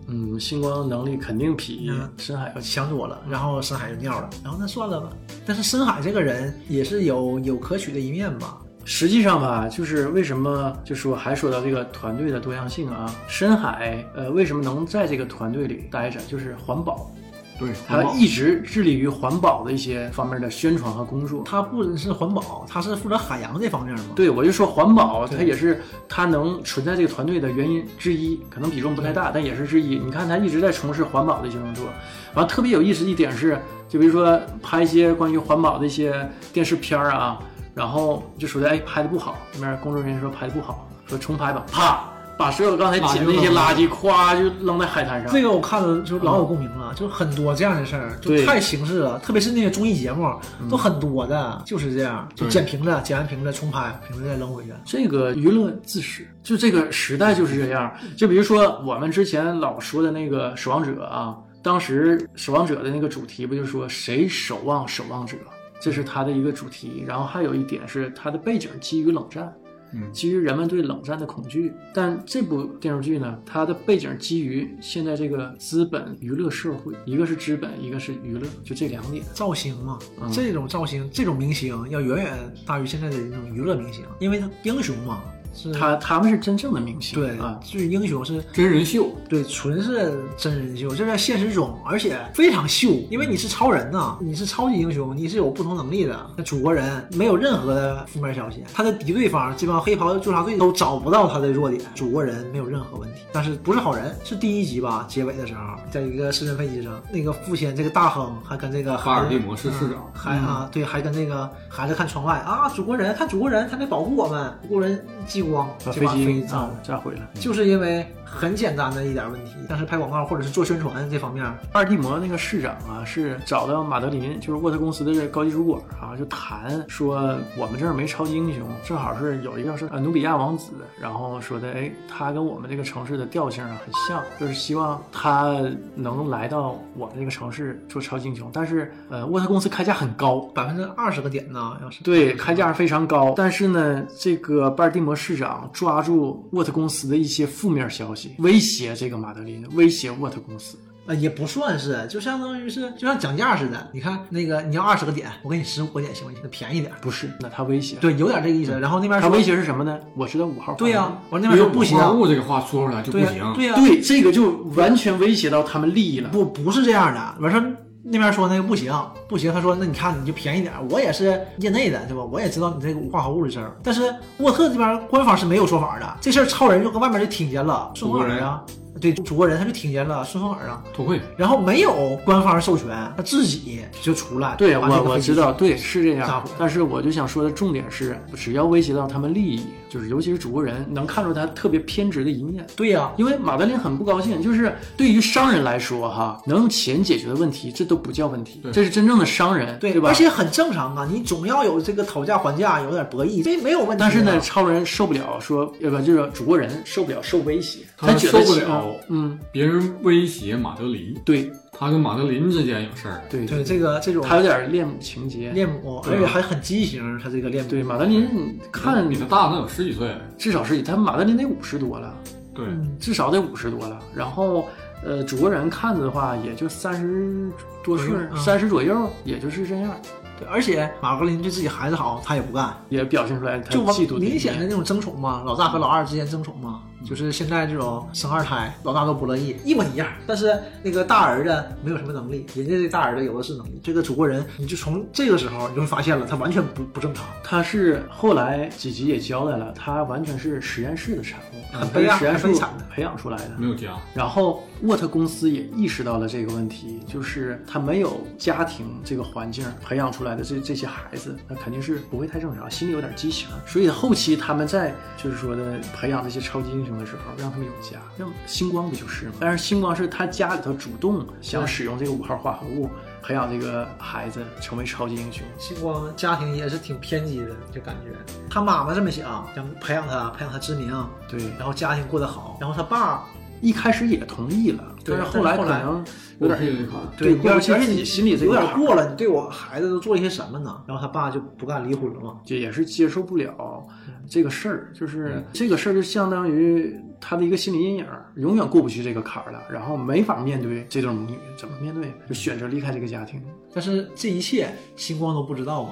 [0.08, 2.86] 嗯，星光能力肯定比嗯深海要强。
[2.86, 3.20] 强多了。
[3.28, 5.08] 然后深海就尿了，然后那算了吧。
[5.46, 8.58] 但是深海这个人也是有有可取的一面吧？
[8.88, 17.10] 实际上吧，就是为什么就说还说到这个团队的多样性啊，深海呃为什么能在这个团队里待着，就是环保，
[17.58, 21.42] 对，他一直致力于环保的一些方面的宣传和工作。
[21.44, 24.04] 他不只是环保，他是负责海洋这方面嘛。
[24.14, 29.98] 对，我就说环保，对它也是他能存在这个团队的原因之一，可能比重不太大，但也是之一。
[29.98, 31.86] 你看他一直在从事环保的一些工作，
[32.34, 37.38] 完了特别有意思一点是，就比如说拍一些关于环保的一些电视片儿啊，
[37.74, 42.04] 然后就说的哎拍的不好，那边工作人员说拍的不好，说重拍吧，啪
[42.38, 45.32] 把所有刚才捡的那些垃圾，咵就扔在海滩上。
[45.32, 49.18] 这个我看了就老有共鸣了，就很多这样的事儿，就对太形式了。
[49.20, 50.30] 特别是那些综艺节目
[50.68, 54.72] 都很多的，就是这样，就捡瓶子，捡完瓶子重拍，瓶子再扔回去。
[54.84, 57.90] 这个娱乐自始，就这个时代就是这样。
[58.16, 65.36] 就比如说我们之前老说的那个《守望者》啊，当时《守望者》的那个主题不就说谁守望守望者，
[65.80, 67.02] 这是他的一个主题。
[67.06, 69.52] 然后还有一点是它的背景基于冷战，
[69.96, 71.72] 嗯基于人们对冷战的恐惧。
[71.92, 79.24] 但这部电视剧呢，它的背景基于现在这个资本娱乐社会，一个是资本，一个是娱乐，就这两点。
[79.32, 85.22] 造型嘛，嗯这种造型，这种明星要远远大于现在的这种娱乐明星，因为他英雄嘛，
[85.56, 96.14] 是他他们是真正的明星，对啊，就是英雄是真人秀，对，纯是真人秀，这在现实中，而且非常秀，因为你是超人呐、你是超级英雄，你是有不同能力的。
[96.36, 103.22] 那祖国人没有任何的负面消息，他的敌对方这帮黑袍纠察队都找不到他的弱点，祖国人没有任何问题。
[103.32, 104.14] 但是不是好人？
[104.22, 105.06] 是第一集吧？
[105.08, 116.80] 结尾的时候，在一个私人飞机上，那个父亲这个大亨还跟这个哈尔的孩子摩市市长，还啊，对，还跟那个孩子看窗外啊，祖国人看祖国人，他在保护我们，祖国人激光把飞机炸了啊。
[116.82, 117.20] 炸毁了。
[117.34, 135.56] 就是因为很简单的一点问题，但是拍广告或者是做宣传这方面，巴尔的摩那个市长啊，是找到马德林，就是沃特公司的高级主管啊，就谈说我们这儿没超级英雄，正好是有一个是呃努比亚王子，然后说的，哎，他跟我们这个城市的调性啊很像，就是希望他
[135.94, 138.50] 能来到我们这个城市做超级英雄。
[138.52, 150.78] 但是呃，沃特公司开价很高，百分之二十个点呢，要是对，开价非常高，但是呢，这个巴尔的摩市长抓住沃特公司的一些负面消息，威胁这个马德林，威胁沃特公司。
[151.08, 153.88] 呃也不算是，就相当于是就像讲价似的。
[153.92, 156.40] 你看那个你要二十个点，我给你十五个点行不行？
[156.50, 156.92] 便宜点。
[157.00, 157.94] 不是，那他威胁。
[158.00, 158.72] 对，有点这个意思。
[158.80, 159.96] 然后那边说他威胁是什么呢？
[160.16, 160.74] 我知道五号。
[160.74, 166.28] 对呀、我那边说不行，这个话说出来就不对呀、行，对呀、对，这个就完全威胁到他们利益了。
[166.30, 167.36] 不不是这样的。
[167.40, 167.76] 完事儿
[168.08, 168.92] 那边说那个不行
[169.26, 172.22] 不行，他说那你看你就便宜点，我也是业内的对吧？
[172.22, 176.16] 我也知道你这个无化合物的事儿，但是沃特这边官方是没有说法的。
[176.20, 178.62] 这事儿超人就跟外面就听见了，顺风耳啊，
[179.00, 181.20] 对，祖国人他就听见了顺风耳啊，脱会。
[181.36, 186.42] 然后没有官方授权，他自己就出来，对我我知道，对是这样。
[186.58, 192.66] 但是我就想说的重点是，只要威胁到他们利益，就是尤其是主国人，能看出他特别偏执的一面。
[192.76, 200.14] 对呀、因为马德琳很不高兴，就是对于商人来说，哈，能用钱解决的问题，这都不叫问题，对这是真正的商人，对，对吧而？
[200.14, 203.96] 且很正常啊，你总要有这个讨价还价，有点博弈，这没有问题。
[203.98, 211.50] 但是呢，，超人受不了说，呃不就是主国人受不了受威胁，他觉得受不了嗯，别人威胁马德琳，对。
[211.78, 215.50] 他跟马德琳之间有事儿，对对这个这种他有点恋母情节。
[215.50, 217.70] 恋母，而且还很畸形，他这个恋母。
[217.70, 222.16] 对马德琳看比他大能有十几岁，至少十几他马德琳得五十多了，
[222.54, 224.00] 对，嗯，至少得五十多了。
[224.14, 224.64] 然后
[225.04, 227.50] 呃，主国人看的话也就三十
[227.84, 229.94] 多岁三十左右，也就是这样，
[230.40, 240.08] 对，而且马格林对自己孩子好，他也不干，也表现出来他就嫉妒明显的那种争宠嘛，老大和老二之间争宠嘛，就是现在这种生二胎，老大都不乐意，一模一样。
[240.26, 243.80] 但是那个大儿子没有什么能力，人家这大儿子有的是能力。
[243.82, 247.24] 这个祖国人，你就从这个时候你就会发现了，他完全不不正常。
[247.44, 253.50] 他是后来几集也交代了，他完全是实验室的产物，他很悲哀实验室很悲惨的培养出来的。
[253.56, 263.48] 没有家，然后沃特公司也意识到了这个问题，就是他没有家庭这个环境培养出来的这这些孩子，那肯定是不会太正常，心里有点畸形。
[263.64, 269.34] 所以后期他们在就是说的培养这些超级英雄的时候，让他们有家，让星光不就是吗？
[269.40, 272.88] 但是星光是他家里头主动想使用这个五号化合物，
[273.22, 275.46] 培养这个孩子成为超级英雄。
[275.58, 278.16] 星光家庭也是挺偏激的，就感觉
[278.48, 283.24] 他妈妈这么想，想培养他，培养他知名，对，然后家庭过得好，然后他爸
[283.60, 286.04] 一开始也同意了，但是后来可能
[286.38, 290.82] 有点配这款，对有点过不去而且你心里这有点过了，你对我孩子都做了些什么呢？
[290.86, 292.38] 然后他爸就不干离婚了嘛。
[292.44, 293.86] 这也是接受不了
[294.28, 302.12] 这个事儿，就是这个事儿就相当于他的一个心理阴影，永远过不去这个坎儿了，然后没法面对这对母女，怎么面对？
[302.28, 303.42] 就选择离开这个家庭。
[303.72, 305.90] 但是这一切星光都不知道嘛。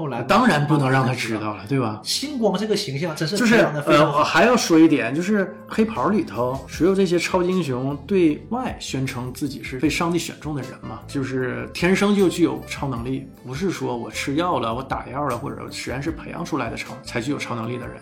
[0.00, 2.00] 后来当然不能让他知道了，对吧？
[2.02, 17.96] 星光这个形象真是就是呃，我还要说一点，就是黑袍里头所有这些超级英雄对外宣称自己是被上帝选中的人嘛，就是天生就具有超能力，不是说我吃药了、我打药了或者实验室培养出来的超才具有超能力的人。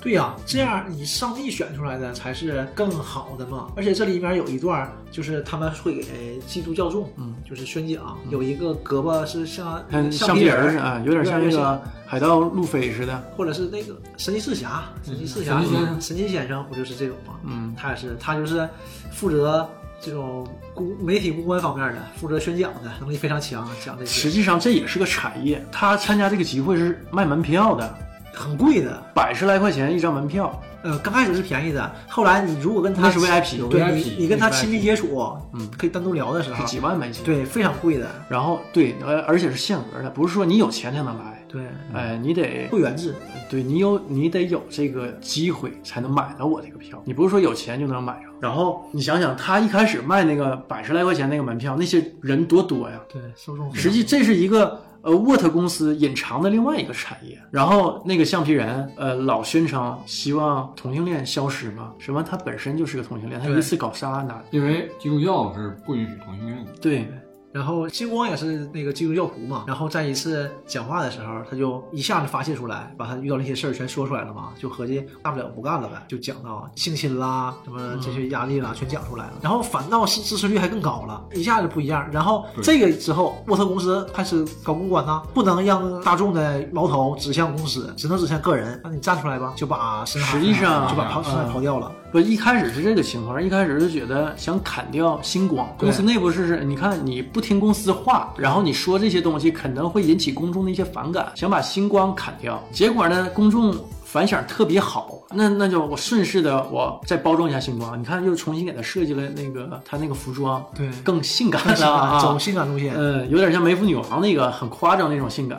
[0.00, 3.68] 对呀、这样你上帝选出来的才是更好的嘛。
[3.76, 13.20] 而且这里面有一段，就是他们会给基督教众，嗯，就是宣讲，有一个胳膊是像跟橡橡皮人似的啊，有点像那个海盗路飞似的。
[13.36, 17.34] 或者是那个神奇四侠，神奇四侠，神奇先生神奇先生不就是这种吗？
[17.44, 18.68] 嗯，他也是，他就是
[19.10, 19.68] 负责
[20.00, 25.64] 这种公媒体公关方面的，负责宣讲的能力非常强，讲这些实际上这也是个产业。
[25.72, 27.92] 他参加这个集会是卖门票的，
[28.38, 29.02] 很贵的。
[29.12, 30.58] 百十来块钱一张门票。
[30.80, 41.62] 呃，刚开始是便宜的，后来你如果跟他那是 VIP 有对 VIP 你你跟他亲密接触，嗯，可以单独聊的时候，几万美金。，对，非常贵的，然后对，而，而且是限额的，不是说你有钱才能来，对，
[41.92, 43.12] 哎，你得会员制，
[43.48, 48.32] 对你有你得有这个机会才能买到我这个票，你不是说有钱就能买上。
[48.40, 53.00] 然后你想想，他一开始卖那个百十来块钱那个门票，那些人多多呀！
[53.08, 57.36] 对，受众实际这是一个呃沃特公司隐藏的另外一个产业。
[57.50, 66.72] 然后那个橡皮人呃老宣称希望同性恋消失嘛，什么他本身就是个同性恋，他对一次搞仨男，因为基督教是不允许同性恋的。
[66.80, 67.08] 对，
[67.52, 79.32] 然后星光也是那个基督教徒嘛，然后在一次讲话的时候，他就一下子发泄出来，把他遇到那些事儿全说出来了嘛，就合计大不了不干了呗，就讲到性侵啦，什么这些压力啦，全讲出来了。
[79.42, 82.06] 然后反倒是支持率还更高了，一下子不一样。
[82.12, 88.78] 然后这个之后，沃特公司开始搞公关呐，不能让大众的矛头指向公司，只能指向个人。
[88.84, 91.90] 那你站出来吧，就把实际上就把跑深海嗯跑掉了。
[92.10, 103.74] 不，一开始是这个情况，一开始就觉得想砍掉星光，公司内部是是，你看你不听公司话，然后你说这些东西可能会引起公众的一些反感，想把星光砍掉，结果呢，公众
[104.04, 112.94] 反响特别好，那那就我顺势的我再包装一下星光，你看又重新给他设计了那个他那个服装，对更性感了走性感路线。
[112.96, 115.58] 嗯，有点像梅芙女王那个很夸张那种性感。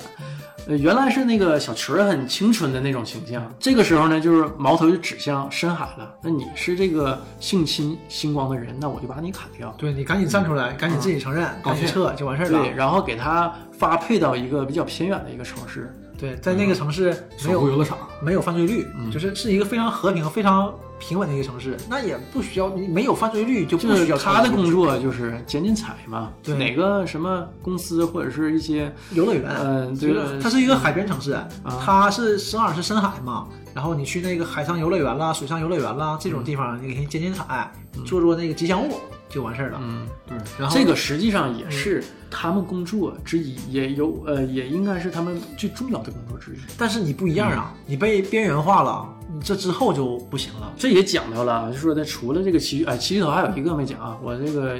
[0.69, 6.13] 呃，原来是那个小曲儿很清纯的那种形象，这个时候呢，就是矛头就指向深海了。
[6.21, 9.73] 那你是这个性侵星光的人，那我就把你砍掉。
[9.79, 12.71] 对你赶紧站出来，赶紧自己承认，赶紧撤就完事儿了对，。
[12.75, 15.91] 然后给他发配到一个比较偏远的一个城市。
[16.19, 26.55] 对，在那个城市没有游乐场，没有犯罪率，嗯就是是一个非常和平、非常平稳的一个城市，那也不需要你没有犯罪率就不就是需要他的工作作就是捡捡彩嘛，对。
[26.55, 31.39] 哪个什么公司或者是一些游乐园，嗯对就是它是一个海边城市，
[31.79, 37.71] 它是正好是深海嘛，然后你去那个海上游乐园啦、水上游乐园啦这种地方，你给人捡捡彩，
[38.05, 39.79] 做做那个吉祥物就完事儿了。
[39.81, 40.07] 嗯。
[40.27, 46.57] 对，然后这个实际上也是他们工作之一，也有呃，也应该是他们最重要的工作之一。
[46.77, 50.73] 但是你不一样啊，你被边缘化了，你这之后就不行了。
[50.77, 54.77] 这也讲到了，就说的除了这个奇遇，哎，奇遇头还有一个没讲啊，我这个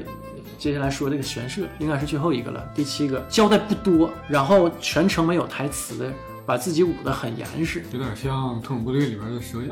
[0.57, 6.11] 接下来说这个玄社应该是最后一个了，第七个交代不多，然后全程没有台词，
[6.45, 7.83] 把自己捂得很严实。
[7.93, 9.69] 有点像《特种部队》里边的蛇眼。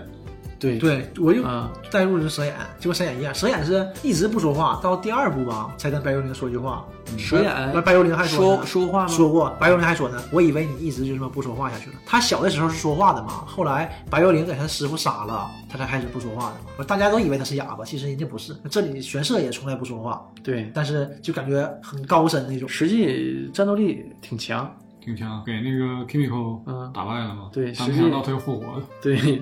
[0.59, 6.85] 对，对，我就啊、带入的是蛇眼，就跟蛇眼一样，蛇眼是一直不说话，到第二部吧才跟白幽灵说句话。
[7.17, 9.07] 蛇眼那白幽灵还说呢说话吗？
[9.07, 11.95] 说过，白幽灵还说呢，我以为你一直就这么不说话下去了。
[12.05, 16.83] 他小的时候是说话的嘛，后来白幽灵给他师傅杀了，他才开始不说话的嘛。
[16.85, 18.55] 大家都以为他是哑巴，其实人家不是。
[18.69, 22.67] 这里玄社也从来不说话，对，但是就感觉很高深那种。
[22.67, 24.69] 实际战斗力挺强。
[25.07, 27.49] 挺强，给那个 Kimiko 嗯打败了嘛？
[27.53, 28.83] 对没想到他又复活了。
[29.01, 29.41] 对，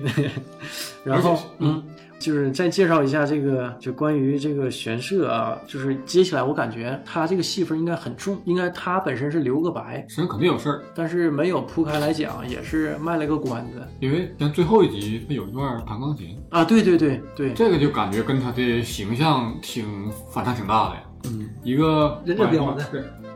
[1.02, 1.82] 然后嗯，
[2.20, 16.64] 就是再介绍一下这个，就关于这个玄社啊，就是接下来我感觉他这个戏份应该很重，应该他本身是留个白，身上肯定有事儿，但是没有铺开来讲，也是卖了个关子因为像最后一集他有一段弹钢琴，啊。
[16.64, 19.84] 对对对对，这个就感觉跟他的形象挺
[20.30, 21.02] 反差挺大的呀。
[21.24, 22.84] 嗯，一个忍者标的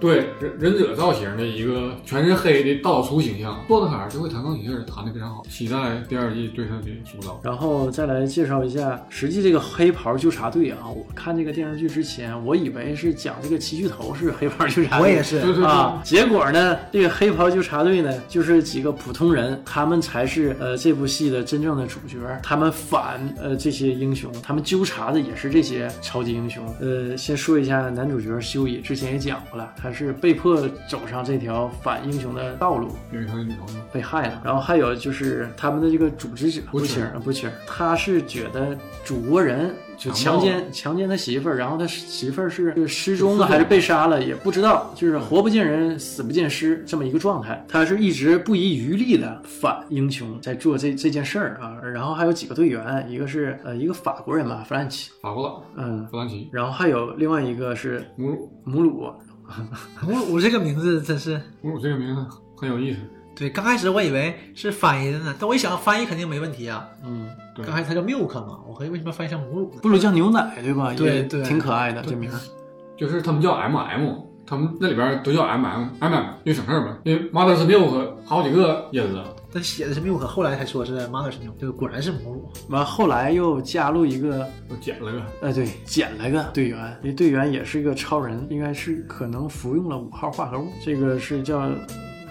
[0.00, 7.40] 对对忍忍者造型的一个全是黑的道粗形象，洛特凯尔就会弹钢琴，弹得非常好，期待第二季对他的塑造。
[7.42, 26.64] 然后再来介绍一下，实际这个黑袍纠察队啊，我看这个电视剧之前，我以为是讲这个七巨头是黑袍纠察队，我也是对对对，啊，结果呢，这个黑袍纠察队呢，就是几个普通人，他们才是呃这部戏的真正的主角，他们反呃这些英雄，他们纠察的也是这些超级英雄。
[26.80, 34.42] 呃，先说一下男主角修野，之前也讲过了，他是被迫走上这条反英雄的道路，因为他的女朋友被害了。
[34.44, 47.64] 然后还有就是他们的这个组织者不清不清，他是觉得主国人就强奸强奸他媳妇儿，然后他媳妇儿是是失踪了还是被杀了也不知道，就是活不见人死不见尸这么一个状态。
[47.68, 51.76] 他是一直不遗余力的反英雄，在做这这件事儿啊。
[51.82, 59.12] 然后还有几个队员，一个是呃一个法国人吧，弗兰奇，法国佬嗯，弗兰奇然后还有另外一个是母乳，母乳，
[60.02, 62.24] 母乳这个名字真是母乳这个名字
[62.56, 62.98] 很有意思。
[63.34, 66.86] 对，刚开始我以为是翻译的呢，但我一想翻译肯定没问题啊。
[67.04, 67.26] 嗯，
[67.56, 69.80] 对刚开始它叫 milk 嘛，我合计为什么翻译成母乳呢？
[69.82, 70.90] 不如叫牛奶对吧？
[70.92, 72.38] 也对对挺可爱的对这名儿。
[72.98, 74.14] 就是他们叫 M M，
[74.46, 79.24] 他们那里边都叫 M M M M，因为省事儿嘛，因为 Mother's Milk 好几个音了。
[79.52, 82.48] 但写的是 milk，后来才说是 mother's milk，这个果然是母乳。
[82.68, 91.68] 完后来又加入一个，我捡了个，呃，对，捡了个队员，这队员也是一个超人，应该是可能服用了五号化合物，这个是叫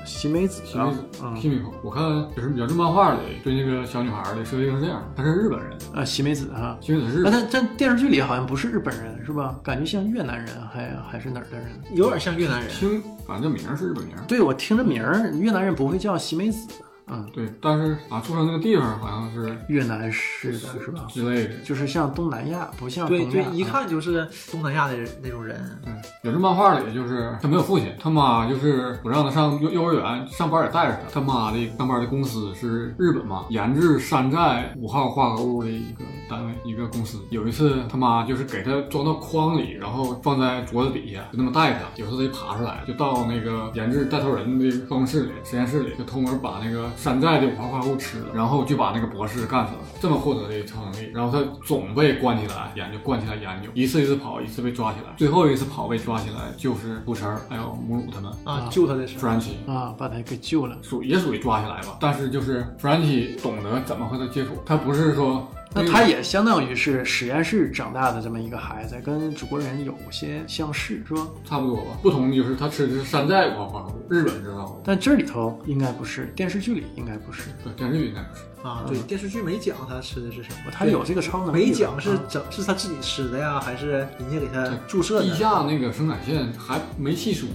[0.05, 1.73] 西梅子啊西梅子，嗯，西米口。
[1.83, 2.03] 我看
[2.35, 6.77] 就是原著漫画里对那个小女孩的设定是这样，她是日本人，啊，西梅子哈。
[6.79, 7.41] 西梅子是日那本。
[7.41, 9.59] 他在电视剧里好像不是日本人是吧？
[9.61, 11.67] 感觉像越南人还还是哪儿的人？
[11.93, 14.23] 有点像越南人，听，反正这名儿是日本名儿。
[14.25, 16.67] 对我听着名儿，越南人不会叫西梅子，
[17.11, 21.05] 嗯，对，但是啊，出生那个地方好像是越南式的是吧？
[21.09, 21.55] 之类的。
[21.63, 25.59] 就是像东南亚，不像对对，，一看就是东南亚的人那种人。
[25.83, 25.93] 对，
[26.23, 31.19] 有这漫画里就是他没有父亲，他妈就是不让他上幼幼儿园，上班也带着他。
[31.19, 37.19] 他妈的上班的公司是日本嘛，研制山寨五号化合物的一个单位，一个公司。
[37.29, 41.79] 有一次他妈就是给他装到筐里，然后放在桌子底下，就那么带他。
[41.95, 49.79] 有时候他就爬出来，就到那个研制带头人的办公室里、实验室里，就偷摸把那个山寨的五号化物吃了，然后就把那个博士干死了。
[50.01, 58.29] 这么获得的超能力，然后他总被关起来研究，关起来研究，一次一次跑，一次被抓起来，最后一次跑被抓起来就是土城还有母乳他们。
[58.43, 60.77] 啊，救他的时候，弗兰奇啊，把他给救了。
[60.81, 71.27] 属也属于抓起来吧，但是就是弗兰奇懂得怎么和他接触，他不是说那他也相当于是实验室长大的这么一个孩子，跟祖国人有些相似，是吧？
[71.45, 78.43] 差不多吧，不同的就是他吃的是山寨五号化合物，日本知道的，但这里头应该不是，电视剧里应该不是，对电视剧应该不是。
[78.61, 81.67] 啊，对，电视剧没讲他吃的是什么，他有这个超能力。
[81.67, 85.33] 没讲是啊整是他自己吃的呀，还是人家给他注射的地？
[85.35, 87.47] 下那个生产线还没细说，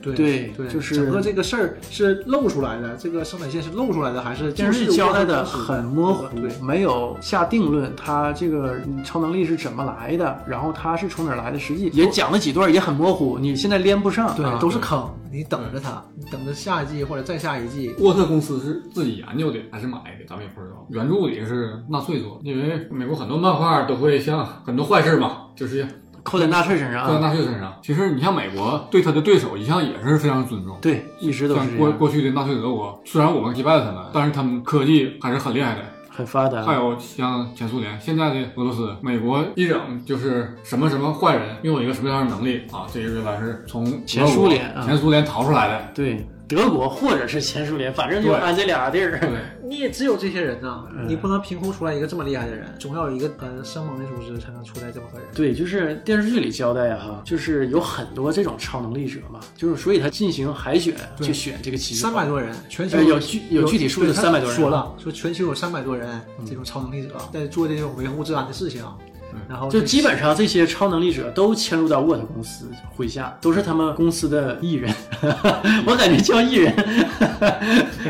[0.00, 14.34] 对对对，就是整个这个事儿是露出来的，这个生产线是露出来的，还是电视剧交代的很模糊对，没有下定论，他这个超能力是怎么来的，然后他是从哪儿来的，实际也讲了几段，也很模糊，你现在连不上。
[14.36, 17.94] 对啊，都是坑，你等着他，你等着下一季或者再下一季。
[17.98, 20.86] 沃特公司是自己研究的还是买的，咱们也不知道。
[20.90, 25.86] 原著里是纳粹做的，因为美国很多漫画都会像很多坏事嘛，就是
[26.22, 27.20] 扣在纳粹身上扣在啊。
[27.28, 27.78] 纳粹身上。
[27.82, 30.76] 其实你像美国对他的对手一向也是非常尊重。
[30.80, 35.80] 对，一直都是像过，过去的纳粹德国，虽然我们击败了他们，但是他们科技还是很厉害的。
[36.10, 36.62] 很发达。
[36.62, 42.86] 还有像前苏联，现在的俄罗斯，美国一整就是什么什么坏人拥有一个什么样的能力啊？
[42.92, 45.80] 这个原来是从前苏联啊前苏联逃出来的。
[45.94, 49.20] 对，德国或者是前苏联，反正就对安这俩地儿。
[49.20, 49.30] 对，
[49.68, 55.28] 你也只有这些人呐，嗯你不能凭空出来一个这么厉害的人，总要有一个呃生猛的组织才能出来这么个人。
[55.34, 68.82] 对，就是电视剧里交代哈，就是有很多这种超能力者嘛，就是所以他进行海选，去选这个七三百多人，全球呃有具有具体数字对他300多人说了，说全球有三百多人这种超能力者在做这种维护治安的事情，
[69.48, 72.66] 然后就基本上这些超能力者都迁入到沃特公司
[72.96, 74.92] 麾下，都是他们公司的艺人。
[75.86, 76.74] 我感觉叫艺人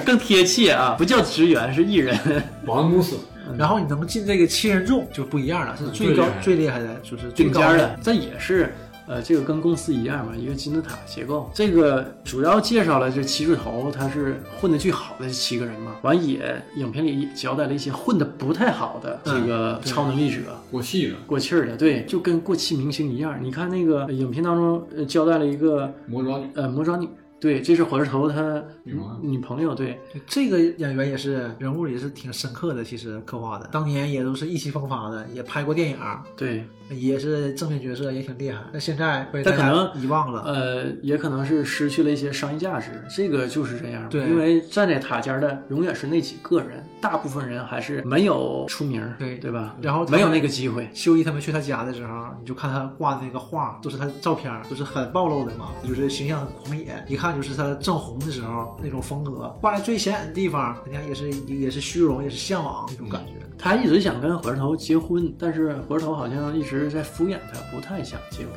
[0.05, 2.19] 更贴切啊，不叫职员，是艺人。
[2.66, 3.19] 保安公司，
[3.57, 8.75] 然后你能进这个七人众就不一样了，是最高最厉害的，就是最高顶尖儿的，这也是。
[9.09, 11.50] 呃，这个跟公司一样嘛，一个金字塔结构。
[11.54, 15.96] 这个主要介绍了这七巨头，他是混的最好的这七个人嘛。
[16.02, 20.40] 完也影片里也交代了一些混的不太好的这个超能力者，
[20.70, 23.36] 过气的过气儿的，对，就跟过气明星一样。
[23.42, 27.09] 你看那个呃影片当中，呃，交代了一个魔爪女，呃魔爪女，
[27.40, 35.96] 对，这是火车头他女朋友女朋友，对，这个演员也是人物也是挺深刻的，其实刻画的，当年也都是意气风发的，也拍过电影，
[36.36, 38.61] 对，也是正面角色，也挺厉害。
[38.72, 40.43] 那现在他可能遗忘了。
[40.43, 44.09] 呃，也可能是失去了一些商业价值，这个就是这样。
[44.09, 49.76] 对因为站在塔尖的永远是那几个人，大部分人还是没有出名，对对吧？
[49.82, 50.89] 然后没有那个机会。
[50.95, 59.55] 修一他们去他家的时候，你就看他挂的那个画，都是他的照片，都是很暴露的嘛，就是形象很狂野，一看就是他正红的时候那种风格。
[59.61, 63.32] 挂在最显眼的地方，人家也是也是虚荣，也是向往那种感觉。
[63.59, 68.52] 他一直想跟火车头结婚，但是火车头好像一直在敷衍他，不太想结婚。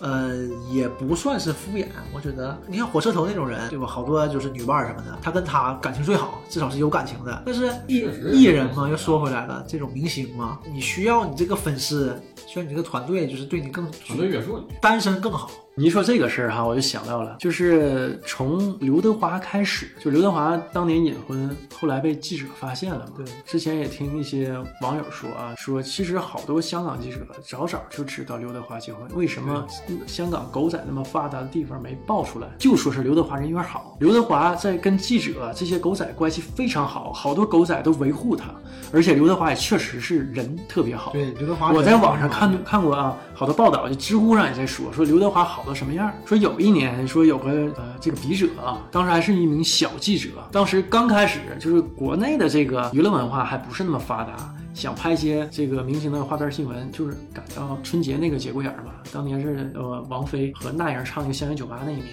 [0.00, 0.34] 呃，
[0.72, 1.84] 也不算是敷衍，
[2.14, 3.86] 我觉得，你看火车头那种人，对吧？
[3.86, 7.42] 好多就是女伴儿什么的，他跟他感情最好，至少是有感情的。
[7.44, 14.74] 但是艺艺人嘛，又说回来了，这种明星嘛，你需要你这个粉丝，需要你这个团队，就是对你更团队约束你。
[14.80, 23.12] 单身更好，你一说这个事儿哈，我就想到了，就是从刘德华开始，就刘德华当年隐婚，后来被记者发现了嘛。
[23.16, 24.52] 对，之前也听一些
[24.82, 29.64] 网友说啊，说其实好多香港记者早早就知道刘德华结婚，为什么
[30.06, 32.48] 香港狗仔那么发达的地方没爆出来？
[32.58, 38.50] 就说是刘德华人缘好，刘德华在跟记者这些狗仔关系非常好，好多狗仔都维护他，
[38.92, 41.12] 而且刘德华也确实是人特别好。
[41.12, 46.10] 对，刘德华，我在网上看看过啊，好多报道，就知乎上也在说，说刘德华好搞到什么样？
[46.24, 62.06] 说有一年，说有个呃这个笔者啊，当时还是一名小记者，当时刚开始就是国内的这个娱乐文化还不是那么发达，想拍一些这个明星的花边新闻，就是赶到春节那个节骨眼儿嘛，当年是呃王菲和那英唱那个《相约酒吧》那一年。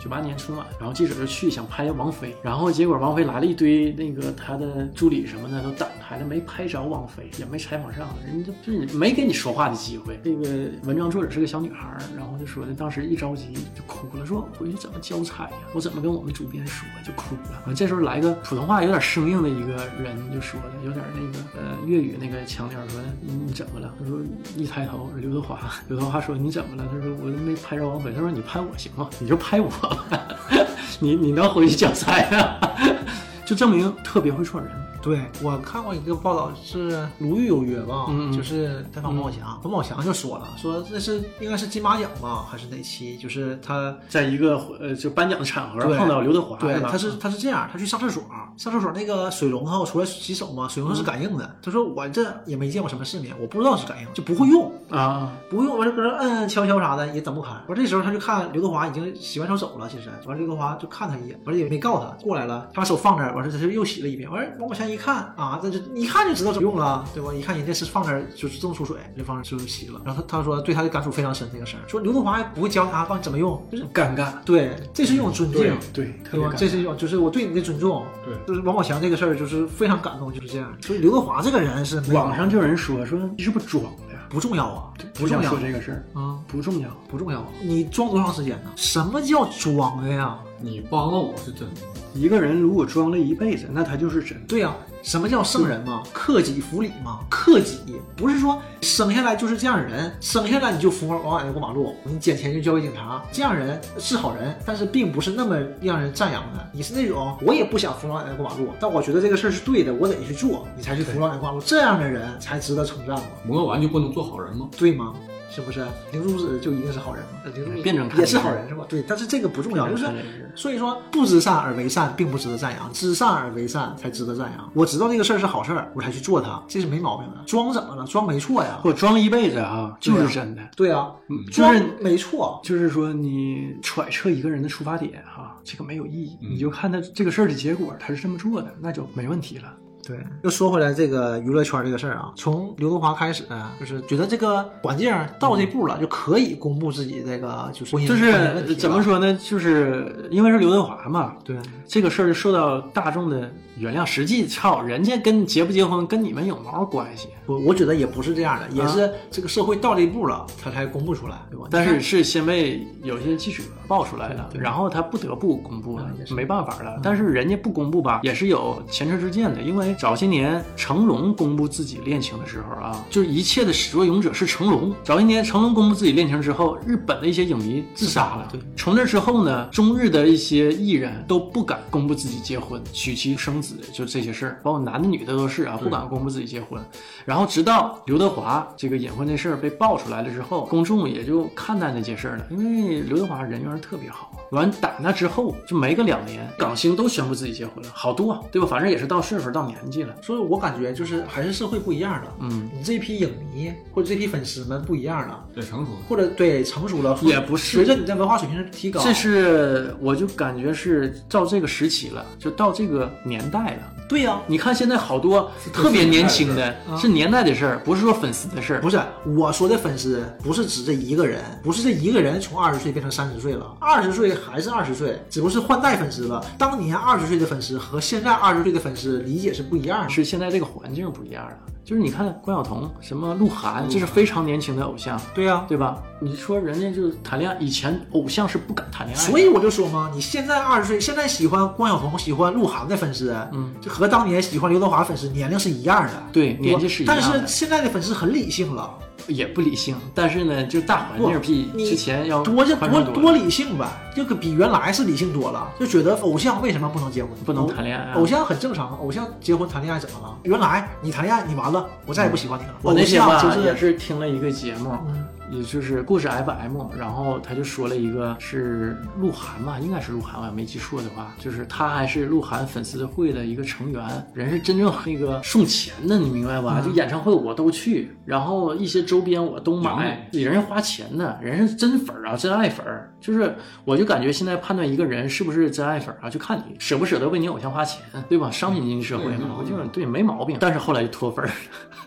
[0.00, 10.18] 九八年春晚，然后记者就去想拍王菲，然后结果王菲来了一堆那个她的助理什么的都挡台了，没拍着王菲，也没采访上，人家就是没给你说话的机会。
[10.22, 15.50] 这个文章作者是个小女孩，然后就说的当时一着急就哭了，说回去怎么交差呀？
[15.74, 16.86] 我怎么跟我们主编说？
[17.04, 17.62] 就哭了。
[17.66, 23.92] 完这时候来个普通话有点生硬的一个人就说的，有点那个呃粤语那个腔调，说你你怎么了？
[23.98, 24.18] 他说
[24.56, 25.58] 一抬头刘德华，
[25.88, 26.88] 刘德华说你怎么了？
[26.90, 28.12] 他说我都没拍着王菲。
[28.12, 29.08] 他说你拍我行吗？
[29.18, 29.68] 你就拍我。
[31.00, 32.58] 你你能回去讲菜啊？
[33.46, 34.72] 就证明特别会串人。
[35.00, 43.16] 对我看过一个报道，是《鲁豫有约》吧，嗯嗯就是采访王宝强，王宝强就说了，说这是应该是金马奖吧，还是哪期？
[43.16, 48.22] 就是他在一个呃就颁奖的场合碰到刘德华，对，他是他是这样，他去上厕所，
[48.56, 51.48] 上厕所那个水龙头出来洗手嘛，水龙头是感应的。
[51.62, 57.50] 他说我这也没见过什么世面，我不知道是感应，就不会用，啊，不用，我就搁那摁摁敲敲啥的也整不开。
[57.68, 64.28] 完这时候他就看刘德华已经洗完手走了，其实完刘德华就看他一眼，完了也没告他，过来了，他把手放这儿，完事他就又洗了一遍。
[64.30, 67.32] 完王宝强一看啊，这就一看就知道怎么用了，对吧？
[67.32, 70.00] 一看人家是放那儿就是自动出水，就放那儿就洗了。
[70.04, 75.76] 然后他他说对他的感触非常深这个事儿，说刘德华还不会教他告诉你怎么用，就是尴尬，对，这是一种尊敬。
[75.92, 76.52] 对，对吧？
[76.56, 78.04] 这是一种，就是我对你的尊重。
[78.24, 80.72] 对就是王宝强这个事儿，就是非常感动，就是这样。
[80.80, 84.20] 所以刘德华这个人是网上就有人说说你是不是装的呀？
[84.28, 86.88] 不重要啊，不重要这个事儿，啊，不重要。
[87.08, 87.44] 不重要。
[87.62, 88.70] 你装多长时间呢？
[88.76, 90.38] 什么叫装的呀？
[90.60, 91.80] 你帮了我是真的，
[92.14, 94.36] 一个人如果装了一辈子，那他就是真。
[94.46, 96.02] 对呀、什么叫圣人嘛？
[96.12, 97.20] 克己复礼嘛？
[97.30, 97.78] 克己
[98.16, 106.70] 不是说生下来就是这样人，生下来你就扶往奶奶过马路，你捡钱就交给警察，这样人是好人，但是并不是那么让人赞扬的。
[106.72, 114.68] 你是那种我也不想扶老奶奶过马路，但我觉得这个事儿是对的，我得去做，你才去扶老奶奶过马路，这样的人才值得称赞嘛，磨完就不能做好人吗？
[114.76, 115.14] 对吗？
[115.50, 115.86] 是不是？
[116.12, 117.40] 灵珠子就一定是好人吗？
[117.54, 118.84] 灵珠子辩证看也是好人是吧？
[118.88, 120.06] 对，但是这个不重要，就是
[120.54, 124.70] 所以说，不知善而为善，并不值得赞扬；知善而为善，才值得赞扬。
[124.74, 127.42] 我知道这个事儿是好事儿，我才去做它，这是没毛病的。
[127.46, 128.04] 装怎么了？
[128.06, 128.80] 装没错呀。
[128.84, 130.62] 我装一辈子啊，就是真的。
[130.76, 131.10] 对啊，
[131.50, 132.60] 装就是没错。
[132.62, 139.74] 就是说，你揣测一个人的出发点哈、这个没有意义，你就看他这个事儿的结果，他是这么做的，那就没问题了。
[140.08, 143.44] 对，又说回来这个娱乐圈这个事儿啊，从刘德华开始，
[143.78, 149.34] 就是觉得这个环境到这步了，就可以公布自己这个就是就是怎么说呢？
[149.34, 154.04] 就是因为是刘德华嘛，对，这个事儿受到大众的原谅。
[154.04, 157.28] 实际操，人家跟结不结婚跟你们有毛关系？
[157.46, 161.66] 我我觉得也不是这样的，也是这个社会到这一步了，他才公布出来，对吧？
[161.70, 167.00] 但是是先被有些记者爆出来了，然后他不得不公布了没办法了。
[167.02, 174.94] 但是人家不公布吧，也是有前车之鉴的，因为早些年成龙公布自己恋情的时候啊，就是一切的始作俑者是成龙。
[175.02, 178.48] 早些年成龙公布自己恋情之后，日本的一些影迷自杀了。
[178.50, 186.80] 对，从那之后呢，中日的一些艺人都不敢公布自己结婚、娶妻生子，就这些事儿，包括男的女的都是啊，不敢公布自己结婚。
[187.24, 194.32] 然后直到刘德华这个隐婚这事儿被爆出来了之后，公众也就看淡那件事儿了，因为刘德华人缘特别好。
[194.52, 198.68] 完打那之后，就没个两年，港星都宣布自己结婚了，好多啊对吧？
[198.68, 200.14] 反正也是到岁数到年纪了。
[200.22, 202.34] 所以我感觉就是还是社会不一样了。
[202.40, 205.92] 嗯，你这批影迷或者这批粉丝们不一样了，对成熟。
[206.08, 213.82] 或者对成熟了，也不是随着你的文化水平的提高，这是我就感觉是到这个时期了，就到这个年代了。
[214.08, 218.80] 对呀、你看现在好多特别年轻的，是年代的事儿，不是说粉丝的事儿。
[218.80, 218.98] 不是
[219.36, 226.42] 我说的粉丝，不是指这一个人，不是这一个人从二十岁变成三十岁了，二十岁还是二十岁，只不过是换代粉丝了。
[226.56, 230.08] 当年二十岁的粉丝和现在二十岁的粉丝理解是不一样的。
[230.08, 231.52] 是现在这个环境不一样了。
[231.88, 235.96] 就是你看关晓彤、什么鹿晗，这是非常年轻的偶像，对呀、对吧？
[236.20, 248.92] 你说人家就谈恋爱，以前偶像是不敢谈恋爱，所以我就说嘛，你现在二十岁，现在喜欢关晓彤、喜欢鹿晗的粉丝，嗯，就和当年喜欢刘德华粉丝年龄是一样的，对年纪是一样的但是现在的粉丝很理性了，
[249.28, 257.30] 也不理性，但是呢，就大环境比之前要多就多多理性吧，这个比原来是理性多了，就觉得偶像为什么不能结婚？
[257.44, 260.36] 不能谈恋爱啊偶像很正常，偶像结婚谈恋爱怎么了？
[260.42, 262.74] 原来你谈恋爱你完了，我再也不喜欢你了。
[262.82, 276.80] 我那天吧偶像就也是听了一个节目，嗯也就是故事 FM，然后他就说了一个是鹿晗吧，应该是鹿晗，我要没记错的话，就是他还是鹿晗粉丝会的一个成员，人是真正那个送钱的，你明白吧？
[276.84, 283.12] 就演唱会我都去，然后一些周边我都买，人家花钱的，人是真粉儿啊，真爱粉儿。
[283.20, 283.52] 就是
[283.84, 288.48] 我就感觉现在判断一个人是不是真爱粉儿啊，就看你舍不舍得为你偶像花钱，对吧？
[288.50, 290.56] 商品经济社会嘛，我就对没毛病。
[290.60, 291.44] 但是后来就脱粉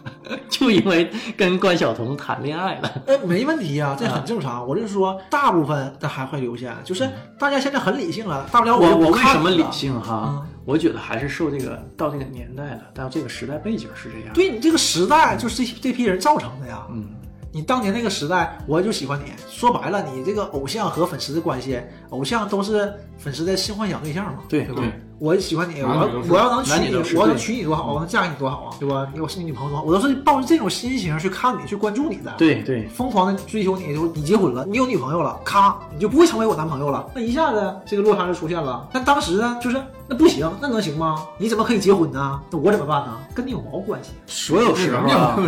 [0.50, 2.92] 就因为跟关晓彤谈恋爱了。
[3.08, 4.68] 哎， 没问题呀、这很正常。
[4.68, 9.64] 我就说，大部分他还会留下，就是大家现在很理性了，大不了我不我为什么理？
[9.72, 10.30] 性哈？
[10.44, 16.86] 嗯我觉得还是受这个到这个年代了，到这个时代背景是这样。，对你这个时代就是这这批人造成的呀。
[16.92, 17.08] 嗯，
[17.52, 19.32] 你当年那个时代，我就喜欢你。
[19.50, 21.80] 说白了，你这个偶像和粉丝的关系，
[22.10, 24.64] 偶像都是粉丝的性幻想对象嘛，对？
[24.66, 29.08] 对对我喜欢你，我要我要能娶你我要能娶你多好，我能嫁给你多好啊，对吧？
[29.22, 32.34] 我是你女朋友多好，我都是抱着这种心情去看你，去关注你的。
[32.38, 37.08] 对对，疯狂的追求你，就你结婚了，你有女朋友了，咔，你就不会成为我男朋友了。
[37.14, 38.88] 那一下子这个落差就出现了。
[38.92, 39.80] 但当时呢，就是
[40.12, 41.26] 那不行，那能行吗？
[41.38, 42.38] 你怎么可以结婚呢？
[42.52, 43.18] 那我怎么办呢？
[43.34, 44.10] 跟你有毛关系？
[44.28, 45.40] 所有时候啊，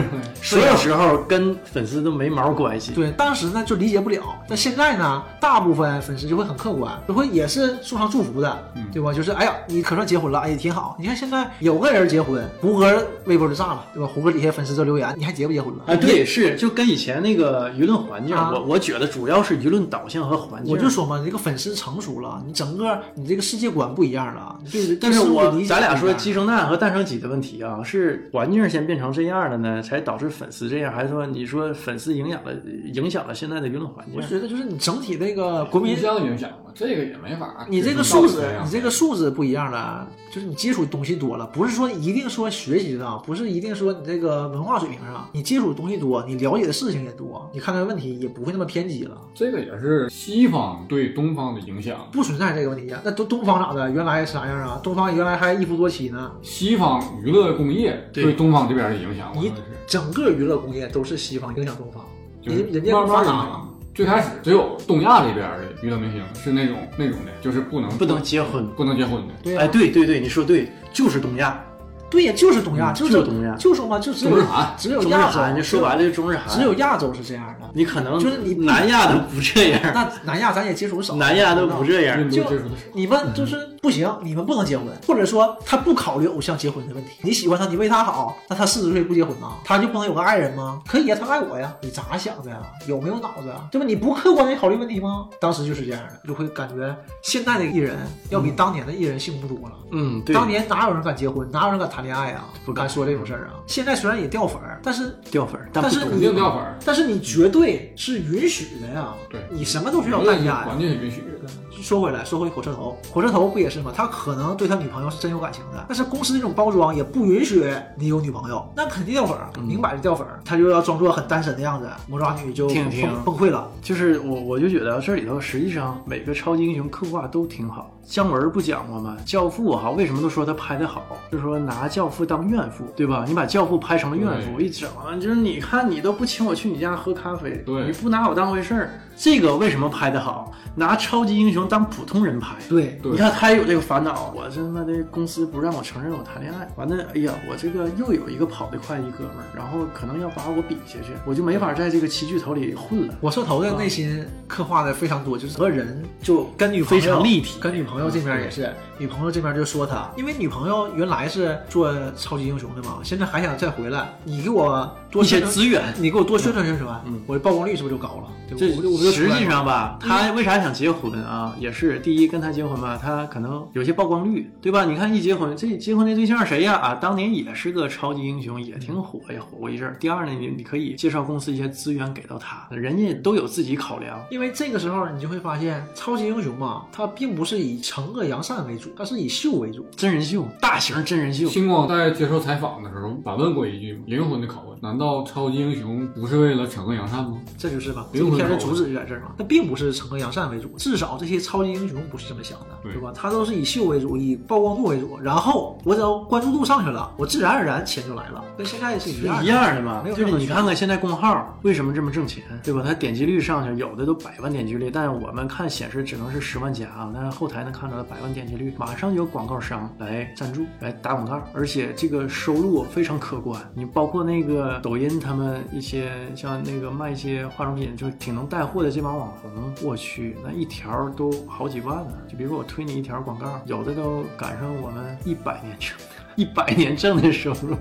[0.42, 2.94] 所有时候跟粉丝都没毛关系。
[2.94, 8.58] 对，当时呢就理解不了，但现在呢，大部分粉丝就会很客观，就会也是送上祝福的，
[8.94, 9.12] 对吧？
[9.12, 10.96] 就是哎呀，你可算结婚了，哎，挺好。
[10.98, 14.10] 你看现在有个人结婚，胡歌微博就炸了，对吧？
[14.16, 15.84] 胡歌底下粉丝就留言，你还结不结婚了？
[15.88, 20.74] 啊，对，是就跟以前那个舆论环境，啊我我觉得主要是舆论导向和环境。
[20.74, 32.52] 我就说嘛，你这个粉丝成熟了，你整个你这个世界观不一样了，你对但是我咱俩说鸡生蛋和蛋生鸡的问题啊，是环境先变成这样了呢，才导致粉丝这样，还是说你说粉丝影响了
[32.94, 34.22] 影响了现在的舆论环境我？
[34.22, 37.66] 觉得就是你整体那个国民影响嘛，这个也没法。
[37.70, 52.08] 你这个素质你这个素质不一样了，就是你接触的东西多了，不是说一定说学习上，不是一定说你这个文化水平上，你接触的东西多，你了解的事情也多，你看待问题也不会那么偏激了，这个也是西方对东方的影响。
[52.12, 53.02] 不存在这个问题啊。
[53.04, 53.92] 那东东方咋的？
[53.92, 54.80] 原来啥样啊？
[54.84, 56.32] 东方原来还一夫多妻呢。
[56.42, 59.52] 西方娱乐工业对对东方这边的影响，我你
[59.88, 62.04] 整个娱乐工业都是西方影响东方，
[62.42, 63.70] 就是人人家慢更发达了慢影响。。
[63.96, 68.68] 最开始只有东亚这边的娱乐明星是那种那种的，就是不能不能结婚。
[68.70, 69.60] 不能结婚的。
[69.60, 71.64] 哎，对对对，你说对，就是东亚，
[72.10, 77.70] 对呀，就是东亚，嗯就就是东亚就说嘛，就只有中日韩只有亚洲，韩，就说白了就中日韩，只有亚洲是这样的。
[77.72, 82.66] 你可能就是你南亚都不这样，那南亚咱也接触少，南亚都不这样就接触的少。
[82.94, 87.12] 你问就是不行，你们不能结婚，或者说他不考虑偶像结婚的问题。
[87.22, 89.52] 你喜欢他，你为他好，那他四十岁不结婚呢？
[89.66, 90.82] 他就不能有个爱人吗？
[90.88, 91.76] 可以啊，他爱我呀。
[91.82, 92.62] 你咋想的呀？
[92.88, 93.68] 有没有脑子啊？
[93.70, 93.86] 对吧？
[93.86, 95.28] 你不客观的考虑问题吗？
[95.38, 97.98] 当时就是这样的，就会感觉现在的艺人
[98.30, 99.76] 要比当年的艺人幸福多了。
[99.92, 102.46] 嗯，对，当年哪有人敢结婚，哪有人敢谈恋爱啊？
[102.66, 103.60] 不敢敢说这种事儿啊。
[103.68, 106.80] 现在虽然也掉粉儿，但是掉粉儿，但是肯定掉粉儿。
[106.86, 109.14] 但是你绝对是允许的呀。
[109.30, 110.64] 对你什么都是要代价呀。
[110.66, 111.52] 环境是允许的。
[111.84, 113.92] 说回来，说回火车头，火车头不也是吗？
[113.94, 120.40] 他可能对他女朋友是真有感情的，但是公司那种包装也不允许你有女朋友，那肯定掉粉儿，明摆着掉粉儿。
[120.46, 123.70] 他就要装作很单身的样子，魔爪女就听听崩崩溃了。
[123.82, 127.90] 就是我我就觉得这里头实际上每个超级英雄刻画都挺好。
[128.06, 129.18] 姜文不讲过吗？
[129.26, 131.02] 教父哈，为什么都说他拍的好？
[131.32, 133.26] 就是说拿教父当怨妇，对吧？
[133.28, 140.52] 你把教父拍成了怨妇，对一整就是你看你都不请我去你家喝咖啡，对你不拿我当回事儿，这个为什么拍的好？
[140.76, 143.12] 拿超级英雄当普通人拍，对，对。
[143.12, 153.14] 你看他也有这个烦恼，我这他妈的公司不让我承认我谈恋爱，完了，哎呀，我这个又有一个跑得快一哥们儿，然后可能要把我比下去，我就没法在这个七巨头里混了。
[153.22, 157.60] 我说头的内心刻画的非常多，就是和人就跟女朋友非常立体。
[157.62, 168.30] 跟女朋友这边也是，女朋友这边就说他，因为女朋友原来是做超级英雄的嘛，现在还想再回来，你给我多一些资源你给我多宣传宣传，嗯我的曝光率是不是就高了？
[168.56, 171.56] 对这实际上吧，他为啥想结婚啊？
[171.60, 174.86] 也是第一跟他结婚吧，他可能有些曝光率，对吧？
[174.86, 176.76] 你看一结婚，这结婚的对象谁呀？
[176.76, 179.98] 啊，当年也是个超级英雄，也挺火，也火过一阵儿。
[180.00, 184.24] 第二呢，你你可以介绍公司一些资源给到他，人家都有自己考量。
[184.30, 189.86] 因为这个时候你就会发现，超级英雄嘛，他并不是以惩恶扬善为主主，它是以秀为主。
[189.96, 191.48] 真人秀，大型真人秀。
[191.48, 197.38] 星光在接受采访的时候反问过一句灵魂的拷问：难道超级英雄不是为了惩恶扬善吗？
[197.58, 199.28] 这就是吧，这灵魂拷问个片的主旨就在这儿嘛。
[199.38, 203.12] 它并不是惩恶扬善为主，至少这些超级英雄不是这么想的，对对吧？
[203.16, 205.18] 他都是以秀为主，以曝光度为主。
[205.22, 209.44] 然后我只要关注度上去了，我自然而然钱就来了，跟现在是一样的。
[209.44, 212.84] 一样的嘛没，有就是你看看现在公号为什么这么挣钱，对吧？
[212.86, 223.62] 它点击率上去，有的都百万点击率，但是我们看显示只能是十万加啊，但是后台能看出来百万点击率，马上就有广告商来赞助，来打广告，而且这个收入非常可观。
[223.74, 232.14] 你包括那个抖音，他们一些像那个卖一些化妆品就挺能带货的这帮网红，我去，那一条都好几万呢。
[232.28, 235.98] 就比如说我推你一条广告，有的都赶上我们一百年挣，
[236.36, 237.78] 一百年挣的收入。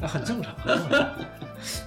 [0.00, 0.54] 那 很正常。
[0.64, 1.08] 很正常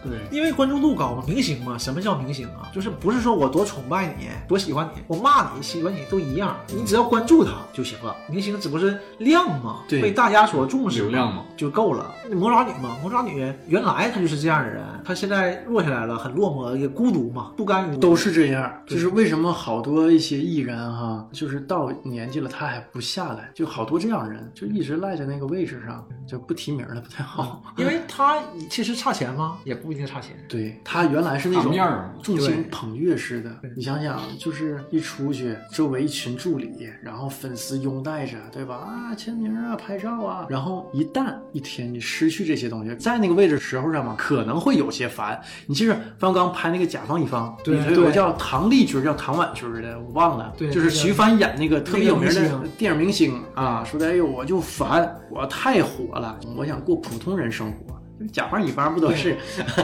[0.03, 2.69] 对，因为关注度高嘛，明星嘛，什么叫明星啊？
[2.73, 8.15] 就是不是说我多崇拜你，多喜欢你，我骂你、喜欢你都一样，你只要关注他就行了。
[8.29, 12.13] 明星只不过是量嘛，对被大家所重视，流量嘛就够了。
[12.31, 27.61] 魔爪女嘛，魔爪女原来她就是这样的人，她现在落下来了，很落寞，也孤独嘛，不甘于都是这样，就是为什么好多一些艺人哈，就是到年纪了他还不下来，就好多这样人，就一直赖在那个位置上，就不提名了，不太好。
[27.77, 29.57] 因为他其实差钱吗？
[29.63, 30.35] 也不一定差钱。
[30.47, 31.73] 对他原来是那种
[32.21, 38.75] 众星捧月似的，你想想，就是一出去，周围一群助理，然后粉丝拥戴着，对吧？
[38.75, 45.39] 啊，签名啊，拍照啊，然后一旦一天你失去这些东西，在那个位置时候上嘛，可能会有些烦。
[45.65, 57.92] 你记着，方刚拍那个《甲方乙方》，对里头有个叫唐丽君儿，叫唐婉君儿的，我忘了，对就是徐帆演那个特别有名的电影明星啊，说的哎呦，我就烦，我太火了，我想过普通人生活。
[58.31, 59.37] 甲方乙方不都是？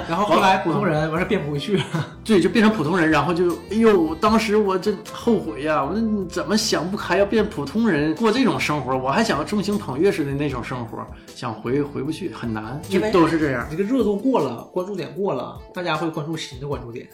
[0.07, 1.83] 然后 后来普通人完事变不回去了。
[2.29, 8.95] 对，就变成普通人，然后就，哎呦，当时我真后悔呀、我说怎么想不开要变普通人过这种生活？
[8.95, 11.03] 我还想要众星捧月似的那种生活，
[11.33, 13.65] 想回回不去，很难，就都是这样。
[13.71, 17.09] 这个热度过了，关注点过了，大家会关注新的关注点。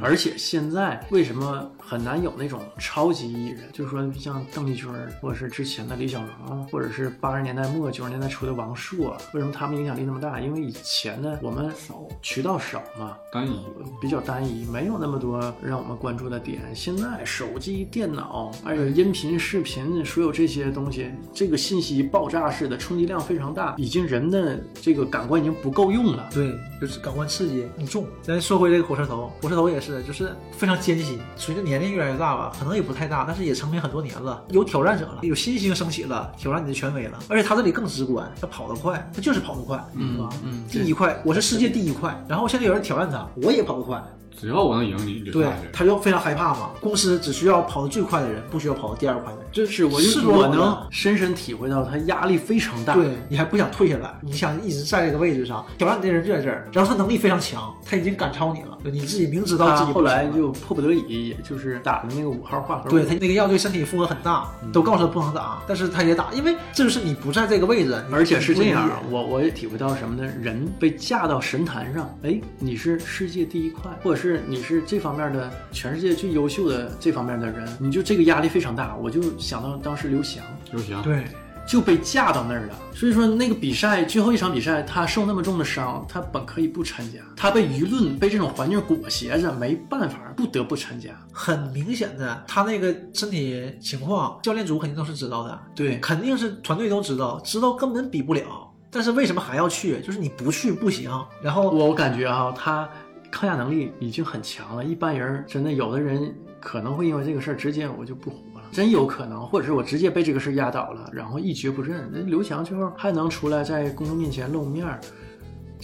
[0.00, 3.60] 而且现在为什么很难有那种超级艺人？
[3.70, 10.40] 就是说像邓丽君儿，或者是之前的李小龙，或者是八十年代末九十年代初的王朔，为什么他们影响力那么大？
[10.40, 13.60] 因为以前呢，我们少渠道少嘛，单一。
[14.00, 16.60] 比较单一，没有那么多让我们关注的点。
[16.74, 26.28] 现在手机、电脑，还有音频、视频，所有这些东西，这个信息爆炸式的冲击量非常大，已经人的这个感官已经不够用了。
[26.32, 28.06] 对，就是感官刺激很重。
[28.22, 31.18] 咱说回这个火车头，火车头也是，就是非常艰辛。
[31.36, 37.18] 随着年龄越来越大吧，可能也不太大，但是也成名很多年了，有挑战者了，有新星升起了，挑战你的权威了。
[37.28, 40.30] 而且他这里更直观，他跑得快，他就是跑得快，嗯对吧？
[40.44, 42.14] 嗯第一快，我是世界第一快。
[42.28, 44.02] 然后现在有人挑战他，我也跑得快，
[44.38, 45.68] 只要我能赢你，你就对下去，。
[45.72, 46.70] 他就非常害怕嘛。
[46.80, 49.46] 公司只需要跑得最快的人，不需要跑得第二快的人。
[49.52, 52.94] 就是我是我能深深体会到他压力非常大。
[52.94, 62.90] 对你还不想退下来，你想一直在这个位置上，挑战你的人就在这儿，然后他能力非常强，他已经赶超你了，你自己明知道自己后己不行了来就迫不得已，也就是打的那个五号化合物。
[62.90, 70.30] 对他那个药对身体负荷很大，都告诉他不能打，但是他也打，因为这就是你不在这个位置，你而且是这样我我也体会到什么呢？
[70.42, 78.96] 人被架到神坛上，哎，你是世界第一快，或者是你是这方面的全世界最优秀的这方面的人，你就这个压力非常大。
[78.96, 81.24] 我就想到当时刘翔刘翔，对，
[81.68, 91.10] 就被架到那儿了，所以说那个比赛最后一场比赛，他受那么重的伤，他本可以不参加，他被舆论被这种环境裹挟着，没办法，不得不参加。
[91.30, 98.42] 很明显的，他那个身体情况，教练组肯定都是知道的，对，肯定是团队都知道，知道根本比不了，
[98.90, 100.00] 但是为什么还要去？
[100.00, 101.10] 就是你不去不行，
[101.42, 102.88] 然后我感觉啊，他
[103.34, 104.84] 抗压能力已经很强了。
[104.84, 112.08] 一般人真的有的人可能会因为这个事儿直接我就不活了，真有可能，或者是我直接被这个事儿压倒了，然后一蹶不振。
[112.12, 115.00] 那刘翔最后还能出来在公众面前露面儿。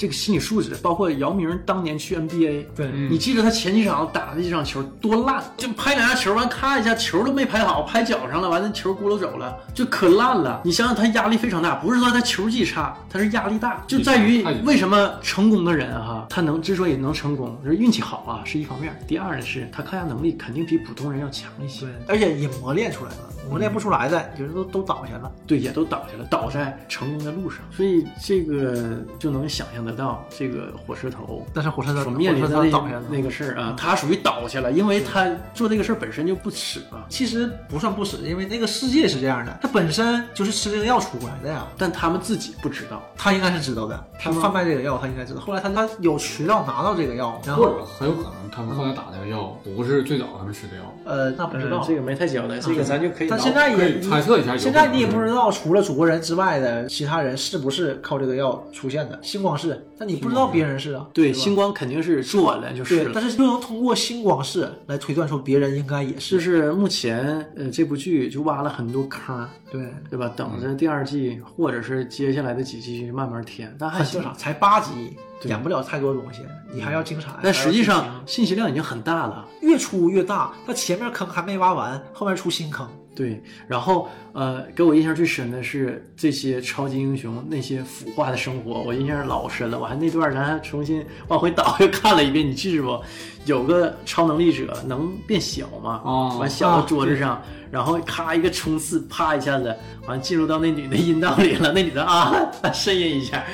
[0.01, 2.91] 这个心理素质，包括姚明当年去 NBA，对。
[3.11, 10.63] 你记得他前几场打的这场球多烂，就拍两下球完咔一下球都没拍好，拍脚上了，完了球轱辘走了，就可烂了。
[10.65, 21.85] 你想想他压力非常大，不是说他球技差，他是压力大，就在于为什么成功的人哈、他能之所以能成功，就是运气好啊是一方面，第二呢是他抗压能力肯定比普通人要强一些。
[21.85, 23.19] 对，，而且也磨练出来了，
[23.49, 25.31] 磨练不出来的，有人都都倒下了。
[25.47, 33.03] 对，也都倒下了，倒在成功的路上，所以这个就能想象得到这个火车头但是火车头所面临火的那车头倒下了。
[33.11, 43.03] 那个事儿啊，他属于倒下了，因为他做这个事儿本身就不耻啊，其实不算不耻，因为那个世界是这样的，他本身就是吃这个药出来的呀，但他们自己不知道。
[43.17, 45.41] 他应该是知道的，他贩卖这个药，他应该知道。
[45.41, 54.57] 后来他他有渠道拿到这个药，然后或者很有可能他们后来打那个药不是最早他们吃的药，呃，那不知道，这个没太交代，这个咱就可以但现在可也以猜测一下。
[54.57, 59.19] 现在你也不知道，除了主国人之外的其他人是不是靠这个药出现的。
[59.23, 61.07] 星光是，但你不知道别人是啊。
[61.13, 63.13] 对，星光肯定是做完了就是对，了。
[63.15, 66.13] 但是又能通过星光是来推断出别人应该也。
[66.13, 69.81] 就是是目前呃这部剧就挖了很多坑，对，
[70.11, 70.31] 对吧？
[70.37, 74.21] 等着第二季或者是接下来的几季慢慢填，但还正。
[74.21, 76.41] 常，才八集，演不了太多东西，
[76.73, 77.31] 你还要精彩。
[77.43, 79.47] 但实际上信息量已经很大了。
[79.63, 82.89] 越出越大，它前面坑还没挖完，后面出新坑。
[83.21, 89.79] 对，然后呃，给我印象最深的是这些超级英雄那些腐化的生活，我印象老深了。
[89.79, 92.99] 我还那段咱还重新往回倒又看了一遍，你记着不？
[93.45, 96.01] 有个超能力者能变小嘛？
[96.03, 99.75] 哦完小到桌子上，然后咔一个冲刺，啪一下子，
[100.07, 101.73] 完进入到那女的阴道里了。
[101.75, 102.33] 那女的啊，
[102.73, 103.45] 呻吟一下。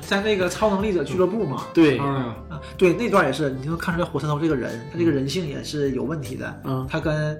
[0.00, 2.00] 在那个超能力者俱乐部嘛，对，
[2.76, 6.60] 对，那段也是，你能看出来火车头这个人，他这个人性也是有问题的。
[6.64, 7.36] 嗯他跟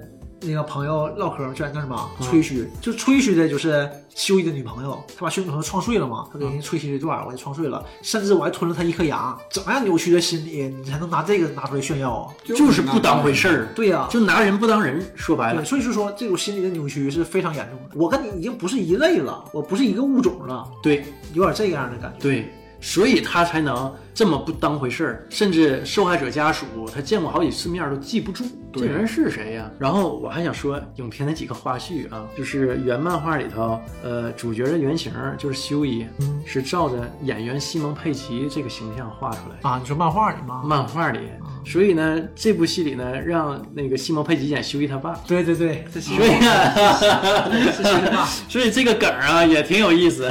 [0.47, 12.33] 那个朋友唠嗑，就在那儿嘛，吹嘘，就吹嘘的就是修一的女朋友，他把修女朋友撞碎了嘛，他给人吹嘘这段，我就撞碎了，甚至我还吞了他一颗牙，怎么样扭曲的心理，你才能拿这个拿出来炫耀啊？
[12.43, 15.05] 就是不当回事儿，对呀、就拿人不当人。
[15.15, 15.61] 说白了。
[15.61, 17.95] 对，，所以就说这种心理的扭曲是非常严重的。
[17.95, 21.05] 我跟你已经不是一类了，我不是一个物种了，对。
[21.33, 22.19] 有点这样的感觉。
[22.19, 28.45] 对，所以他才能这么不当回事儿，甚至受害者家属他见过好几次面儿都记不住
[28.81, 29.69] 这人是谁呀。
[29.79, 39.69] 然后我还想说影片的几个花絮啊，就是原漫画里头，呃，主角的原型就是修一，嗯是照着演员西蒙佩奇这个形象画出来的。
[39.69, 40.63] 啊，你说漫画里吗？
[40.65, 41.19] 漫画里，
[41.65, 48.25] 所以呢，这部戏里呢，让那个西蒙佩吉演修一他爸，对对对，这是所以啊，是是吧？
[48.47, 50.25] 所以这个梗儿啊也挺有意思。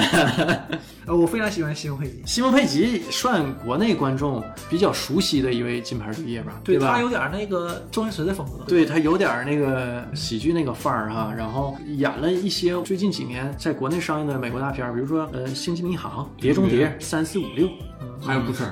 [1.06, 7.00] 呃， 我非常喜欢西蒙佩吉，西蒙佩吉算国内观众比较熟悉的一位金牌绿叶吧，对吧他？
[7.00, 8.64] 有点那个周星驰的风格。
[8.66, 17.68] 对他有点那个喜剧那个范儿哈，然后演了一些最近几年在国内上映的美国大片，比如说呃《星际迷航》《碟中谍》三四五六，
[18.20, 18.62] 还有不吃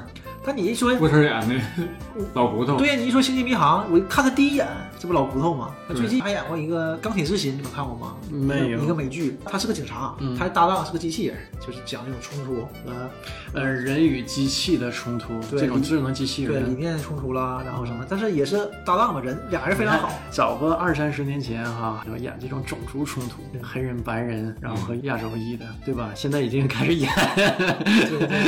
[0.45, 1.55] 但你一说，不吃演的
[2.35, 4.67] 老骨头，对呀，你一说《星际迷航》，我看他第一眼，
[4.99, 5.71] 这不老骨头吗？
[5.87, 8.17] 他最近还演过一个《钢铁之心》，你们看过吗？
[8.29, 13.11] 没有一个美剧，他是个警察，嗯他搭档是个机器人，就是讲那种冲突，呃，
[13.55, 16.81] 呃人与机器的冲突，对这种智能机器人对理人。
[16.81, 20.11] 念冲突啦，然后什么，但是也是搭档嘛，人俩人非常好。
[20.33, 26.11] 找个二三十年前哈，要演这种种族冲突，黑人、白人，然后和亚洲裔的，对吧？
[26.17, 27.09] 现在已经开始演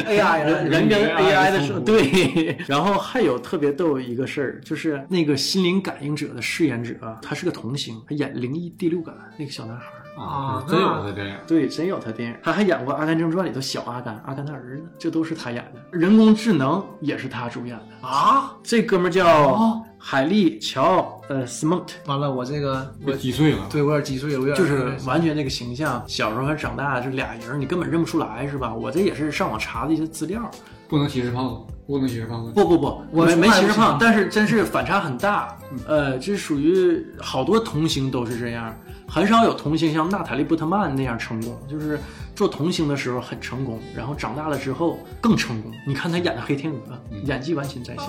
[0.07, 2.57] AI 了， 人跟 AI 的时候，冲突对。
[2.67, 9.87] 然后还有特别逗一个事儿，就是那个心灵感应者的饰演者，他是个童星，他演《灵异第六感》那个小男孩。
[10.17, 11.35] 啊真有他电影。
[11.47, 15.99] 对，真有他电影，他还演过《阿甘正传》里头小阿甘，阿甘他儿子，这都是他演的。
[15.99, 18.07] 人工智能也是他主演的。
[18.09, 28.75] 啊，这哥们儿叫海利乔呃斯蒙特，完了，我这个我被击碎了，对我有点击碎了，我有点就是完全那个形象，小时候和长大这俩人，你根本认不出来，是吧？
[28.75, 30.51] 我这也是上网查的一些资料。
[30.87, 32.53] 不能歧视胖子，不能歧视胖子。
[32.53, 35.57] 不不不，我没没歧视胖，但是真是反差很大。
[35.89, 38.73] 呃，这属于好多童星都是这样，
[39.07, 41.99] 很少有童星像娜塔莉波特曼那样成功，就是
[42.35, 45.73] 做童星的时候很成功，然后长大了之后更成功。
[45.87, 48.05] 你看他演的黑天鹅，演技完全在线。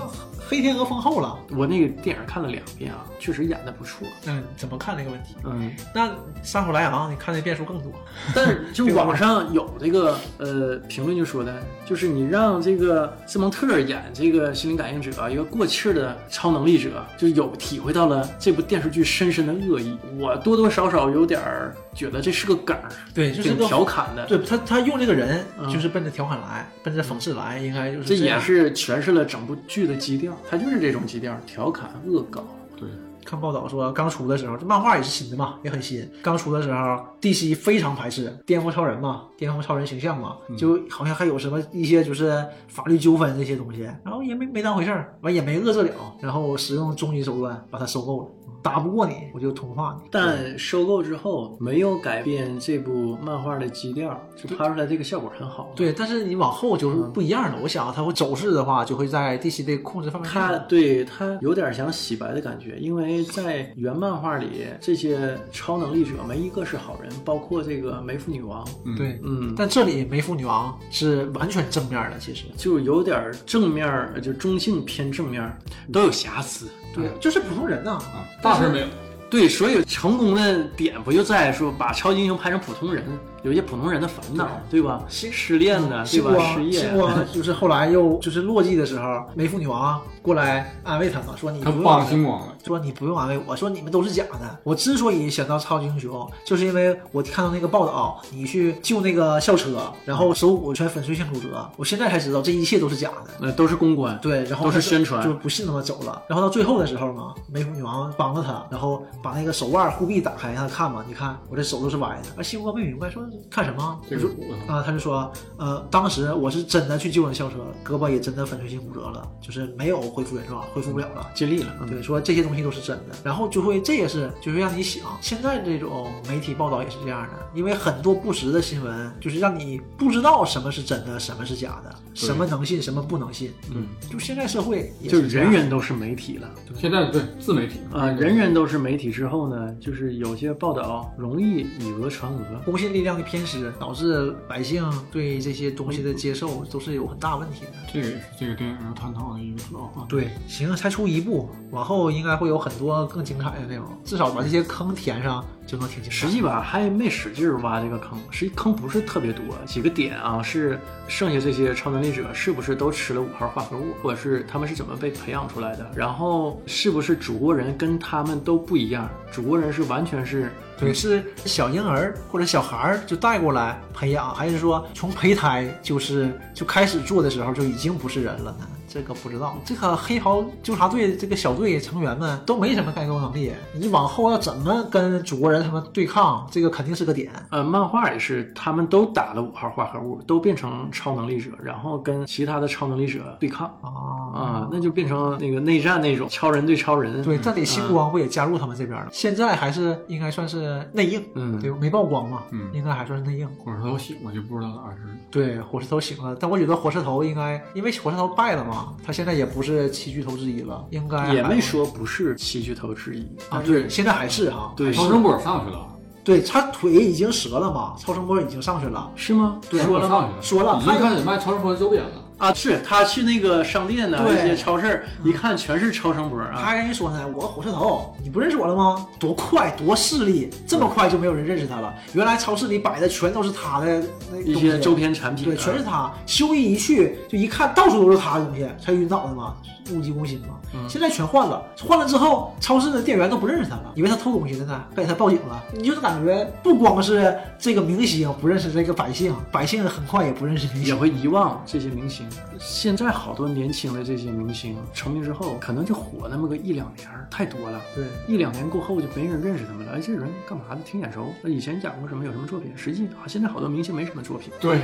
[0.47, 1.37] 黑天鹅封后了。
[1.55, 4.07] 我那个电影看了两遍啊，确实演的不错。
[4.25, 5.35] 嗯，怎么看这个问题？
[5.43, 6.11] 嗯，那
[6.43, 7.91] 杀手莱昂，你看的变数更多。
[8.33, 19.97] 但是就 网上有这个呃评论就说的，就是你让这个斯蒙特演这个心灵感应者，一个过气儿的超能力者，就有体会到了这部电视剧深深的恶意。
[20.19, 24.25] 我多多少少有点儿觉得这是个梗儿，对，就是挺个调侃的。
[24.27, 32.43] 对他，他用这个人嗯就是奔着调侃来，奔着讽刺来，应该就是这也是诠释了整部剧的基调，他就是这种基调，调侃、恶搞。
[32.77, 32.87] 对，
[33.25, 36.07] 看报道说，刚出的时候，这漫画也是新的嘛，也很新。
[36.21, 48.27] 刚出的时候，DC 非常排斥颠覆超人嘛，颠覆超人形象嘛，就好像还有什么一些就是法律纠纷这些东西，然后也没没当回事儿，完也没遏制了，然后使用终极手段把它收购了。
[48.65, 50.09] 打不过你，我就同化你。
[50.09, 55.71] 但收购之后没有改变这部漫画的基调，就拍出来这个效果很好。
[55.75, 57.59] 对，但是你往后就是不一样了。
[57.61, 60.33] 我想它会走势的话，就会在 DC 的控制范围内。
[60.33, 75.55] 他对它有点想洗白的感觉，因为在原漫画里，这些超能力者没一个是好人，包括这个梅芙女王，嗯对，嗯，但这里梅芙女王是完全正面的，其实就有点正面儿，就中性偏正面儿，
[75.93, 76.67] 都有瑕疵。
[76.95, 78.87] 对，就是普通人呐、啊，大事没有。
[79.27, 83.03] 对，所以成功的点不就在说把超级英雄拍成普通人，
[83.43, 85.03] 有一些普通人的烦恼，对吧？
[85.09, 86.53] 失恋的，对吧？
[86.53, 86.89] 失业
[87.33, 94.59] 就是后来又就是落寂的时候，没妇女王过来安慰他嘛，说你不用安慰星光，说你不用安慰我，说你们都是假的。
[94.63, 103.29] 我之所以想到超级英雄，就是因为我看到那个报道，你去救那个校车，然后手骨全粉碎性骨折，我现在才知道这一切都是假的。
[103.39, 106.23] 那都是公关，对，然后都是宣传就是不信他妈走了。
[106.27, 112.29] 然后到最后的时候嘛，梅芙女王帮了他，然后把那个手腕护臂打开，让他看嘛，你看我这手都是歪的。
[112.35, 113.99] 而星光没明白，说看什么？
[114.09, 121.29] 这我说个骨头啊，他就说，呃，当时我是真的去救了校车，胳膊也真的粉碎性骨折了，就是没有恢复原状，恢复不了了。
[121.35, 121.75] 尽力了。
[121.81, 133.51] 嗯对，说这些东西都是真的，然后就会，这也是就是让你想，现在这种媒体报道也是这样的，因为很多不实的新闻，就是让你不知道什么是真的，什么是假的，什么能信，什么不能信。
[133.73, 136.49] 嗯，就现在社会也就是人人都是媒体了。
[136.77, 142.43] 现在对自媒体啊，人人都是媒体之后呢，就是有些报道容易以讹传讹。
[142.63, 147.71] 公信力量的偏失，导致百姓对这些东西的接受都是有很大问题的。
[147.91, 150.09] 这个也是这个电影要探讨的一个主要话题。
[150.09, 156.11] 对，行，才出一部，往后应该会有很多更精彩的内容，至少把这些坑填上就能挺精彩。
[156.11, 165.89] 实际吧，还没使劲儿挖这个坑，实际坑不是特别多，几个点啊，是剩下这些超能力者是不是都吃了五号化合物，或者是他们是怎么被培养出来的？
[165.95, 169.09] 然后是不是主国人跟他们都不一样？
[169.31, 178.67] 主国人是完全是对，是小婴儿或者小孩儿就带过来培养，还是说从胚胎就是就开始做的时候就已经不是人了呢？
[178.95, 179.57] 这个不知道。
[179.65, 187.29] 这个黑袍纠察队这个小队成员们都没什么改构能力，你往后要怎么跟祖国人他们对抗，这个肯定是个点。
[187.49, 193.91] 呃，漫画也是，他们都打了五号化合物，都变成超能力者，然后跟其他的超能力者对抗啊
[194.33, 197.21] 啊，那就变成那个内战那种超人对超人。
[197.21, 199.09] 对，这里星光不也加入他们这边了？
[199.11, 203.45] 现在还是应该算是内应，嗯对，没曝光嘛，嗯应该还算是内应。
[203.57, 205.01] 火车头醒了就不知道咋回事。
[205.29, 215.87] 对，火车头醒了，但我觉得火车头应该，因为火车头败了嘛，他现在也不是七巨头之一了，应该也没说不是七巨头之一啊，对，现在还是哈，对超声波上去了，
[216.23, 219.59] 对他腿已经折了嘛，超声波已经上去了，是吗？
[219.69, 220.15] 对说了吗？
[220.15, 222.09] 上去了，说了已经开始卖超声波周边了。
[222.37, 226.65] 啊，是他去那个商店呢，对那些超市一看全是超声波他啊。
[226.65, 229.07] 还跟人说呢，我火车头，你不认识我了吗？
[229.17, 231.93] 多快，多势利，这么快就没有人认识他了。
[232.13, 236.11] 原来超市里摆的全都是他的那一些周边产品啊，对，全是他。
[236.25, 239.55] 修一一去，就一看到处都是他的东西，才晕倒的嘛，
[239.91, 240.59] 物极攻心嘛。
[240.73, 245.63] 嗯现在全换了，换了之后，超市的店员都不认识他了，以为他偷东西的呢，被他报警了。
[245.73, 250.85] 你就是感觉不光是这个明星不认识这个百姓，百姓很快也不认识明星。
[250.85, 252.27] 也会遗忘这些明星。
[252.59, 257.81] 现在好多年轻的这些明星成名之后，可能就火那么个一两年，太多了。
[257.95, 259.93] 对，一两年过后就没人认识他们了。
[259.93, 260.77] 哎，这人干嘛的？
[260.85, 261.33] 挺眼熟。
[261.41, 262.25] 那以前演过什么？
[262.25, 262.71] 有什么作品？
[262.75, 264.79] 实际啊，现在好多明星没什么作品，对，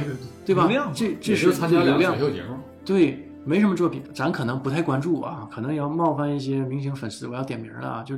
[0.46, 0.92] 对吧流量？
[0.94, 2.56] 这这也是是参加两个流量选秀节目。
[2.86, 8.16] 对，没什么作品，咱可能不太关注啊，可能要冒犯一些明星粉丝，我要点名了啊，就。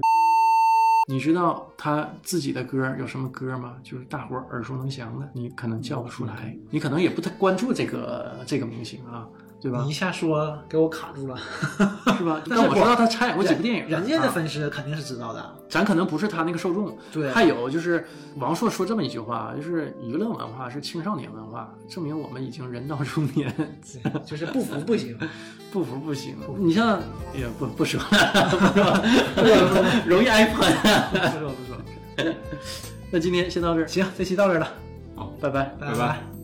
[1.09, 3.75] 你知道他自己的歌有什么歌吗？
[3.83, 9.27] 就是大伙耳熟能详的，你可能叫不出来，你可能也不太关注这个这个明星啊，
[9.63, 9.93] 对吧你一？
[9.93, 11.37] 下说给我卡住了。
[12.17, 12.41] 是吧？
[12.49, 15.55] 但是我知道他参演过几部电影，人家的啊粉丝肯定是知道的。
[15.69, 16.95] 咱可能不是他那个受众。
[17.13, 18.05] 对还有就是
[18.35, 23.51] 王朔说这么一句话，就是娱乐文化是青少年文化，证明我们已经人到中年，
[24.27, 25.17] 就是不服不行。
[25.71, 26.35] 不服不行。
[26.59, 26.99] 你像
[27.33, 29.01] 也不不说了，
[29.33, 30.71] 不说了，容易挨喷。
[31.11, 32.33] 不说不说。
[33.09, 34.67] 那今天先到这儿，行，这期到这儿了，
[35.39, 35.63] 拜拜。
[35.79, 36.42] 拜拜拜